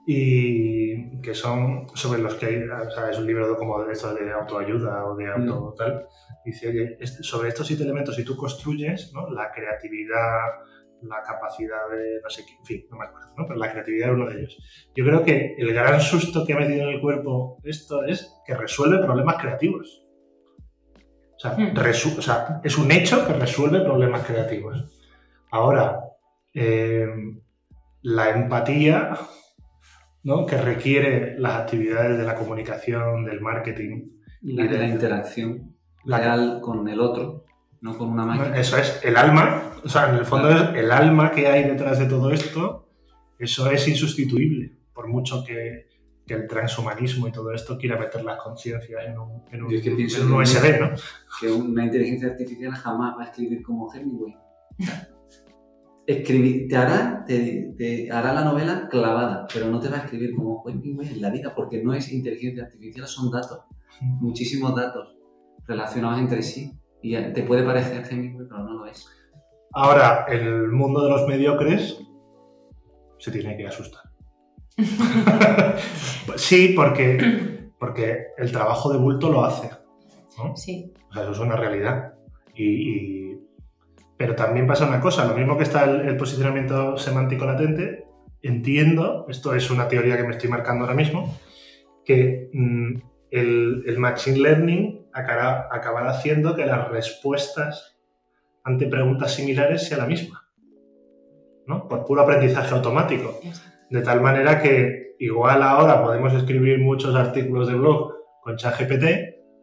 Y 0.10 1.20
que 1.20 1.36
son 1.36 1.86
sobre 1.93 2.22
los 2.22 2.36
que 2.36 2.46
hay, 2.46 2.63
o 2.63 2.89
sea, 2.91 3.12
es 3.12 3.17
un 3.20 3.28
libro 3.28 3.58
como 3.58 3.84
de 3.84 3.91
esto 3.91 4.13
de 4.13 4.32
autoayuda 4.32 5.06
o 5.06 5.17
de 5.17 5.28
auto 5.28 5.74
tal. 5.78 6.08
Dice, 6.46 6.70
oye, 6.70 6.98
sobre 7.06 7.50
estos 7.50 7.67
siete 7.67 7.84
elementos, 7.84 8.15
si 8.15 8.24
tú 8.24 8.38
construyes, 8.38 9.12
¿no? 9.13 9.30
La 9.32 9.52
creatividad, 9.52 10.46
la 11.02 11.22
capacidad 11.24 11.89
de, 11.91 12.22
no 12.24 12.30
sé 12.30 12.46
qué, 12.46 12.54
en 12.58 12.65
fin, 12.65 12.86
no 12.89 12.98
me 13.00 13.06
acuerdo, 13.06 13.28
¿no? 13.38 13.46
Pero 13.48 13.60
la 13.60 13.70
creatividad 13.70 14.08
es 14.08 14.15
uno 14.15 14.30
de 14.30 14.39
ellos. 14.39 14.58
Yo 14.96 15.04
creo 15.04 15.24
que 15.26 15.56
el 15.58 15.74
gran 15.74 16.00
susto 16.00 16.46
que 16.46 16.54
ha 16.54 16.58
metido 16.58 16.88
en 16.88 16.96
el 16.96 17.02
cuerpo 17.02 17.60
esto 17.65 18.06
es 18.06 18.34
que 18.46 18.56
resuelve 18.56 19.00
problemas 19.04 19.36
creativos. 19.41 20.06
O 21.36 21.39
sea, 21.39 21.52
Hmm. 21.52 21.76
resu- 21.76 22.17
o 22.17 22.22
sea, 22.22 22.62
es 22.63 22.78
un 22.78 22.89
hecho 22.93 23.28
que 23.28 23.34
resuelve 23.34 23.82
problemas 23.82 24.26
creativos. 24.26 24.86
Ahora, 25.52 26.00
eh, 26.54 27.10
la 28.04 28.30
empatía 28.30 29.12
¿no? 30.23 30.45
que 30.45 30.58
requiere 30.58 31.36
las 31.39 31.62
actividades 31.62 32.17
de 32.17 32.23
la 32.23 32.36
comunicación, 32.36 33.25
del 33.25 33.41
marketing. 33.41 34.10
La 34.41 34.65
de 34.67 34.77
la 34.77 34.88
interacción 34.88 35.75
La- 36.06 36.19
real 36.19 36.60
con 36.62 36.88
el 36.88 36.99
otro, 36.99 37.45
no 37.82 37.97
con 37.97 38.10
una 38.10 38.25
máquina. 38.25 38.58
Eso 38.58 38.77
es 38.77 38.99
el 39.03 39.17
alma, 39.17 39.71
o 39.84 39.89
sea, 39.89 40.10
en 40.10 40.15
el 40.15 40.25
fondo 40.25 40.47
Claro. 40.49 40.71
es 40.71 40.84
el 40.84 40.91
alma 40.91 41.32
que 41.32 41.47
hay 41.47 41.63
detrás 41.63 41.99
de 41.99 42.06
todo 42.06 42.32
esto, 42.32 42.88
eso 43.39 43.69
es 43.71 43.88
insustituible, 43.88 44.73
por 44.93 45.08
mucho 45.08 45.43
que, 45.45 45.88
que 46.25 46.34
el 46.34 46.47
transhumanismo 46.47 47.27
y 47.27 47.32
todo 47.32 47.51
esto 47.51 47.77
quiera 47.77 47.97
meter 47.97 48.23
las 48.23 48.38
conciencias 48.41 49.06
en 49.06 49.17
un, 49.17 49.43
en 49.51 49.63
un, 49.63 49.71
Yo 49.71 49.77
es 49.77 49.84
que 49.84 49.91
pienso 49.91 50.21
en 50.21 50.32
un 50.32 50.41
USB, 50.41 50.80
¿no? 50.80 50.89
que 51.39 51.51
una 51.51 51.86
inteligencia 51.86 52.30
artificial 52.30 52.71
jamás 52.73 53.15
va 53.17 53.23
a 53.23 53.25
escribir 53.27 53.62
como 53.63 53.91
Hemingway. 53.93 54.36
Escribir, 56.08 56.67
te, 56.70 56.78
hará, 56.78 57.26
te, 57.28 57.74
te 57.78 58.10
hará 58.10 58.34
la 58.34 58.46
novela 58.46 58.88
clavada, 58.89 59.46
pero 59.54 59.67
no 59.67 59.80
te 59.80 59.89
va 59.89 59.98
a 59.98 60.00
escribir 60.06 60.34
como 60.34 60.63
Hemingway 60.67 61.10
en 61.10 61.22
la 61.22 61.30
vida, 61.30 61.54
porque 61.54 61.84
no 61.84 61.93
es 61.93 62.12
inteligencia 62.13 62.63
artificial, 62.63 63.06
son 63.08 63.30
datos, 63.30 63.60
muchísimos 64.02 64.74
datos 64.74 65.15
relacionados 65.67 66.20
entre 66.20 66.41
sí. 66.41 66.72
Y 67.02 67.15
te 67.34 67.43
puede 67.43 67.63
parecer 67.63 68.06
Hemingway, 68.10 68.48
pero 68.48 68.63
no 68.63 68.74
lo 68.74 68.86
es. 68.86 69.06
Ahora, 69.74 70.26
el 70.30 70.70
mundo 70.72 71.04
de 71.04 71.10
los 71.10 71.28
mediocres 71.28 72.00
se 73.20 73.32
tiene 73.32 73.58
que 73.58 73.67
asustar. 73.67 74.04
sí, 76.38 76.74
porque, 76.76 77.70
porque 77.80 78.28
el 78.38 78.52
trabajo 78.52 78.91
de 78.91 78.98
bulto 78.98 79.30
lo 79.30 79.43
hace. 79.43 79.70
¿no? 80.38 80.56
Sí. 80.56 80.93
O 81.10 81.13
sea, 81.13 81.24
eso 81.24 81.32
es 81.34 81.39
una 81.39 81.58
realidad. 81.58 82.13
Y, 82.56 82.63
y- 82.65 83.27
Pero 84.17 84.36
también 84.36 84.67
pasa 84.67 84.88
una 84.88 84.99
cosa, 84.99 85.25
lo 85.25 85.36
mismo 85.36 85.58
que 85.58 85.63
está 85.63 85.84
el, 85.86 86.08
el 86.08 86.17
posicionamiento 86.17 86.97
semántico 86.97 87.45
latente, 87.45 88.08
entiendo, 88.41 89.25
esto 89.30 89.53
es 89.53 89.69
una 89.69 89.88
teoría 89.88 90.17
que 90.17 90.23
me 90.23 90.32
estoy 90.32 90.49
marcando 90.49 90.84
ahora 90.84 90.95
mismo, 90.95 91.38
que 92.03 92.49
mm, 92.53 92.95
el, 93.32 93.84
el 93.86 93.97
machine 93.99 94.39
learning 94.39 95.08
acabará, 95.13 95.67
acabará 95.71 96.10
haciendo 96.12 96.56
que 96.56 96.65
las 96.65 96.88
respuestas 96.89 97.99
ante 98.63 98.88
preguntas 98.88 99.34
similares 99.34 99.88
sea 99.88 99.97
la 99.97 100.06
misma, 100.06 100.49
¿no? 101.65 101.88
Por 101.88 102.06
puro 102.06 102.21
aprendizaje 102.21 102.73
automático. 102.73 103.39
De 103.89 104.01
tal 104.01 104.21
manera 104.21 104.62
que 104.62 105.15
igual 105.19 105.63
ahora 105.63 106.03
podemos 106.03 106.34
escribir 106.34 106.80
muchos 106.80 107.15
artículos 107.15 107.67
de 107.67 107.75
blog 107.75 108.13
con 108.41 108.58
ChatGPT, 108.58 109.06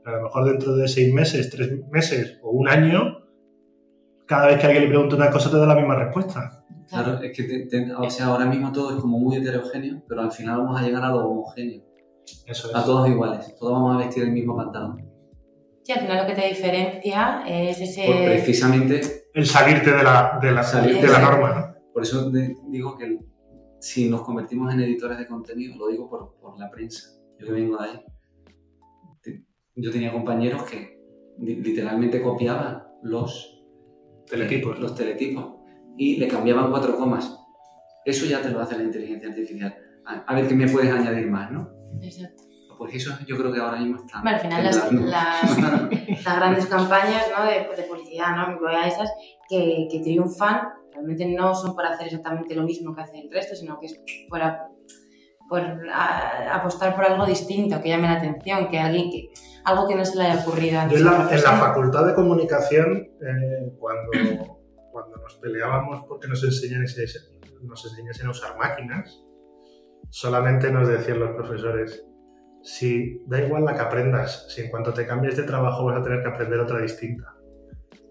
pero 0.03 0.17
a 0.17 0.19
lo 0.19 0.23
mejor 0.25 0.45
dentro 0.47 0.75
de 0.77 0.89
seis 0.89 1.13
meses, 1.13 1.51
tres 1.51 1.71
meses 1.91 2.39
o 2.43 2.51
un 2.51 2.69
año, 2.69 3.24
cada 4.27 4.47
vez 4.47 4.59
que 4.61 4.67
alguien 4.67 4.85
le 4.85 4.89
pregunta 4.91 5.17
una 5.17 5.31
cosa 5.31 5.51
te 5.51 5.57
da 5.59 5.67
la 5.67 5.75
misma 5.75 5.97
respuesta. 5.97 6.65
Claro, 6.89 7.21
es 7.23 7.37
que 7.37 7.45
te- 7.45 7.67
te- 7.67 7.95
o 7.95 8.09
sea, 8.11 8.27
ahora 8.27 8.45
mismo 8.47 8.71
todo 8.73 8.95
es 8.95 9.01
como 9.01 9.19
muy 9.19 9.37
heterogéneo, 9.37 10.03
pero 10.09 10.21
al 10.23 10.33
final 10.33 10.59
vamos 10.59 10.81
a 10.81 10.85
llegar 10.85 11.03
a 11.05 11.09
lo 11.11 11.27
homogéneo, 11.29 11.83
Eso 12.47 12.69
es. 12.71 12.75
a 12.75 12.85
todos 12.85 13.09
iguales, 13.09 13.55
todos 13.59 13.73
vamos 13.73 13.95
a 13.97 13.99
vestir 14.07 14.23
el 14.25 14.33
mismo 14.33 14.55
pantalón. 14.57 15.11
Sí, 15.83 15.93
al 15.93 16.01
final 16.01 16.19
lo 16.23 16.27
que 16.27 16.41
te 16.41 16.49
diferencia 16.49 17.43
es 17.47 17.81
ese... 17.81 18.07
Por 18.07 18.17
precisamente 18.25 19.01
El 19.35 19.47
salirte 19.47 19.91
de 19.93 20.03
la, 20.03 20.39
de 20.41 20.53
la, 20.53 20.63
Salir. 20.63 20.99
de 21.01 21.09
la 21.09 21.19
norma. 21.19 21.55
¿no? 21.79 21.93
Por 21.93 22.03
eso 22.03 22.31
de- 22.31 22.57
digo 22.69 22.97
que 22.97 23.19
si 23.81 24.09
nos 24.09 24.23
convertimos 24.23 24.73
en 24.73 24.81
editores 24.81 25.19
de 25.19 25.27
contenido, 25.27 25.77
lo 25.77 25.89
digo 25.89 26.09
por, 26.09 26.37
por 26.41 26.59
la 26.59 26.71
prensa, 26.71 27.11
yo 27.39 27.47
que 27.47 27.53
vengo 27.53 27.77
de 27.77 27.85
ahí, 27.91 28.05
te- 29.23 29.45
yo 29.77 29.91
tenía 29.91 30.13
compañeros 30.13 30.63
que 30.65 30.99
li- 31.39 31.57
literalmente 31.57 32.23
copiaban 32.23 32.85
los 33.03 33.54
Teletipos. 34.29 34.79
los 34.79 34.95
teletipos 34.95 35.55
y 35.97 36.17
le 36.17 36.29
cambiaban 36.29 36.71
cuatro 36.71 36.97
comas. 36.97 37.39
Eso 38.05 38.27
ya 38.27 38.41
te 38.43 38.51
lo 38.51 38.61
hace 38.61 38.77
la 38.77 38.85
inteligencia 38.85 39.29
artificial. 39.31 39.75
A, 40.07 40.15
a 40.27 40.35
ver 40.35 40.47
qué 40.49 40.55
me 40.55 40.69
puedes 40.69 40.91
añadir 40.93 41.27
más, 41.31 41.51
¿no? 41.51 41.69
Exacto. 42.03 42.43
Pues 42.77 42.95
eso 42.97 43.17
yo 43.27 43.37
creo 43.39 43.53
que 43.53 43.61
ahora 43.61 43.79
mismo 43.79 43.97
está. 44.05 44.21
Bueno, 44.21 44.37
al 44.37 44.43
final 44.43 44.65
las, 44.65 44.93
las, 44.93 45.59
las 46.25 46.37
grandes 46.37 46.67
campañas 46.67 47.23
¿no? 47.37 47.45
de, 47.47 47.77
de 47.77 47.89
publicidad, 47.89 48.37
¿no? 48.37 48.67
A 48.69 48.87
esas, 48.89 49.09
que, 49.49 49.87
que 49.91 50.01
triunfan, 50.01 50.61
realmente 50.93 51.25
no 51.27 51.55
son 51.55 51.75
por 51.77 51.87
hacer 51.87 52.09
exactamente 52.09 52.55
lo 52.55 52.65
mismo 52.65 52.95
que 52.95 53.03
hace 53.03 53.21
el 53.21 53.31
resto, 53.31 53.55
sino 53.55 53.79
que 53.79 53.87
es 53.87 54.01
por, 54.29 54.43
a- 54.43 54.67
por 55.49 55.61
a- 55.89 56.57
apostar 56.57 56.95
por 56.97 57.05
algo 57.05 57.25
distinto, 57.27 57.81
que 57.81 57.91
llame 57.91 58.09
la 58.09 58.15
atención, 58.15 58.69
que 58.69 58.79
alguien 58.81 59.09
que 59.11 59.29
algo 59.65 59.89
que 59.89 59.95
no 59.95 60.05
se 60.05 60.19
le 60.19 60.25
haya 60.25 60.43
ocurrido 60.43 60.73
Yo 60.73 60.81
antes. 60.81 61.01
en 61.01 61.09
a 61.09 61.11
la, 61.11 61.35
en 61.35 61.43
la 61.43 61.53
facultad 61.53 62.07
de 62.07 62.15
comunicación, 62.15 63.09
eh, 63.21 63.73
cuando, 63.79 64.61
cuando 64.93 65.17
nos 65.17 65.35
peleábamos 65.37 66.05
porque 66.07 66.29
nos 66.29 66.43
enseñasen, 66.45 67.07
nos 67.63 67.85
enseñasen 67.85 68.27
a 68.27 68.31
usar 68.31 68.57
máquinas, 68.59 69.25
solamente 70.11 70.71
nos 70.71 70.89
decían 70.89 71.21
los 71.21 71.31
profesores, 71.31 72.05
si 72.63 73.21
da 73.27 73.41
igual 73.41 73.65
la 73.65 73.75
que 73.75 73.81
aprendas, 73.81 74.47
si 74.49 74.63
en 74.63 74.71
cuanto 74.71 74.93
te 74.93 75.07
cambies 75.07 75.37
de 75.37 75.43
trabajo 75.43 75.85
vas 75.85 75.99
a 75.99 76.03
tener 76.03 76.23
que 76.23 76.29
aprender 76.29 76.61
otra 76.61 76.81
distinta. 76.81 77.35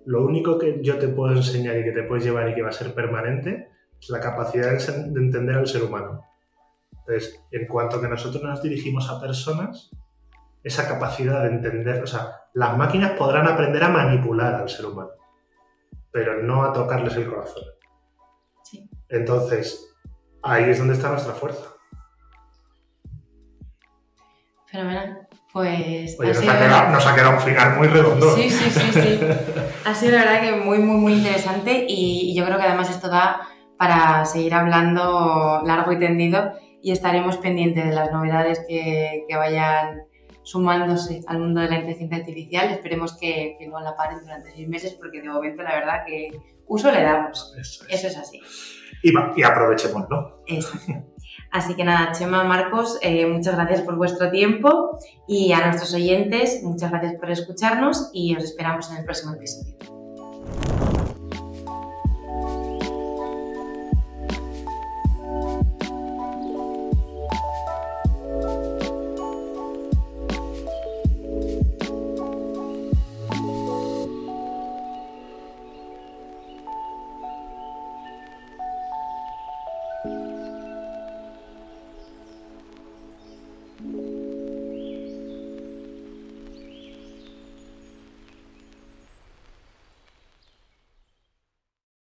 Lo 0.06 0.26
único 0.26 0.58
que 0.58 0.80
yo 0.82 0.98
te 0.98 1.08
puedo 1.08 1.34
enseñar 1.34 1.78
y 1.78 1.84
que 1.84 1.92
te 1.92 2.04
puedes 2.04 2.26
llevar 2.26 2.50
y 2.50 2.56
que 2.56 2.62
va 2.62 2.70
a 2.70 2.74
ser 2.74 2.94
permanente 2.94 3.70
es 4.00 4.10
la 4.10 4.20
capacidad 4.20 4.78
de 4.78 5.20
entender 5.20 5.56
al 5.56 5.68
ser 5.68 5.84
humano. 5.84 6.22
Entonces, 6.92 7.42
en 7.52 7.68
cuanto 7.68 8.02
que 8.02 8.08
nosotros 8.08 8.44
nos 8.44 8.62
dirigimos 8.62 9.10
a 9.10 9.20
personas, 9.20 9.92
esa 10.63 10.88
capacidad 10.88 11.41
de 11.43 11.49
entender, 11.49 12.02
o 12.04 12.08
sea, 12.08 12.28
las 12.54 12.78
máquinas 12.78 13.12
podrán 13.12 13.47
aprender 13.47 13.84
a 13.84 13.89
manipular 13.89 14.56
al 14.56 14.69
ser 14.69 14.86
humano, 14.86 15.10
pero 16.12 16.41
no 16.41 16.63
a 16.63 16.71
tocarles 16.73 17.15
el 17.15 17.28
corazón. 17.28 17.63
Sí. 18.63 18.89
Entonces, 19.10 19.93
ahí 20.41 20.65
es 20.69 20.78
donde 20.80 20.93
está 20.93 21.10
nuestra 21.10 21.34
fuerza. 21.34 21.65
Fenomenal. 24.67 25.28
Pues 25.52 26.15
Oye, 26.19 26.32
ha 26.32 26.34
nos 26.34 26.38
sido- 26.41 26.52
ha, 26.52 26.58
quedado, 26.58 26.89
nos 26.89 27.06
ha 27.08 27.15
quedado 27.15 27.32
un 27.36 27.39
final 27.41 27.78
muy 27.78 27.88
redondo. 27.88 28.36
Sí, 28.36 28.49
sí, 28.49 28.69
sí, 28.71 28.91
sí. 28.91 29.19
Ha 29.86 29.93
sido 29.93 30.13
la 30.13 30.23
verdad 30.23 30.41
que 30.41 30.56
muy, 30.56 30.80
muy, 30.80 30.95
muy 30.97 31.13
interesante 31.13 31.86
y 31.88 32.32
y 32.32 32.36
yo 32.36 32.45
creo 32.45 32.58
que 32.58 32.63
además 32.63 32.89
esto 32.89 33.10
da 33.10 33.41
para 33.78 34.23
seguir 34.26 34.54
hablando 34.56 35.62
largo 35.65 35.91
y 35.91 35.99
tendido 35.99 36.54
y 36.82 36.91
estaremos 36.91 37.38
pendientes 37.38 37.86
de 37.86 37.93
las 37.93 38.12
novedades 38.12 38.62
que, 38.67 39.26
que 39.28 39.36
vayan 39.36 40.04
sumándose 40.43 41.21
al 41.27 41.39
mundo 41.39 41.62
de 41.62 41.69
la 41.69 41.75
inteligencia 41.79 42.17
artificial. 42.17 42.69
Esperemos 42.69 43.17
que, 43.17 43.56
que 43.60 43.67
no 43.67 43.79
la 43.79 43.95
paren 43.95 44.19
durante 44.21 44.51
seis 44.51 44.67
meses 44.67 44.93
porque 44.93 45.21
de 45.21 45.29
momento 45.29 45.63
la 45.63 45.75
verdad 45.75 46.06
que 46.06 46.32
uso 46.67 46.91
le 46.91 47.01
damos. 47.01 47.53
Eso 47.60 47.86
es. 47.86 47.89
Eso 47.89 48.08
es 48.08 48.17
así. 48.17 48.41
Y, 49.01 49.12
y 49.36 49.43
aprovechémoslo. 49.43 50.43
Exacto. 50.47 51.13
Así 51.51 51.75
que 51.75 51.84
nada, 51.84 52.12
Chema, 52.13 52.43
Marcos, 52.43 52.97
eh, 53.03 53.27
muchas 53.27 53.56
gracias 53.56 53.82
por 53.82 53.95
vuestro 53.95 54.32
tiempo 54.32 54.97
y 55.27 55.51
a 55.51 55.63
nuestros 55.63 55.93
oyentes, 55.93 56.63
muchas 56.63 56.89
gracias 56.89 57.13
por 57.19 57.29
escucharnos 57.29 58.10
y 58.12 58.36
os 58.36 58.43
esperamos 58.43 58.89
en 58.89 58.97
el 58.97 59.06
próximo 59.06 59.36
episodio. 59.36 60.03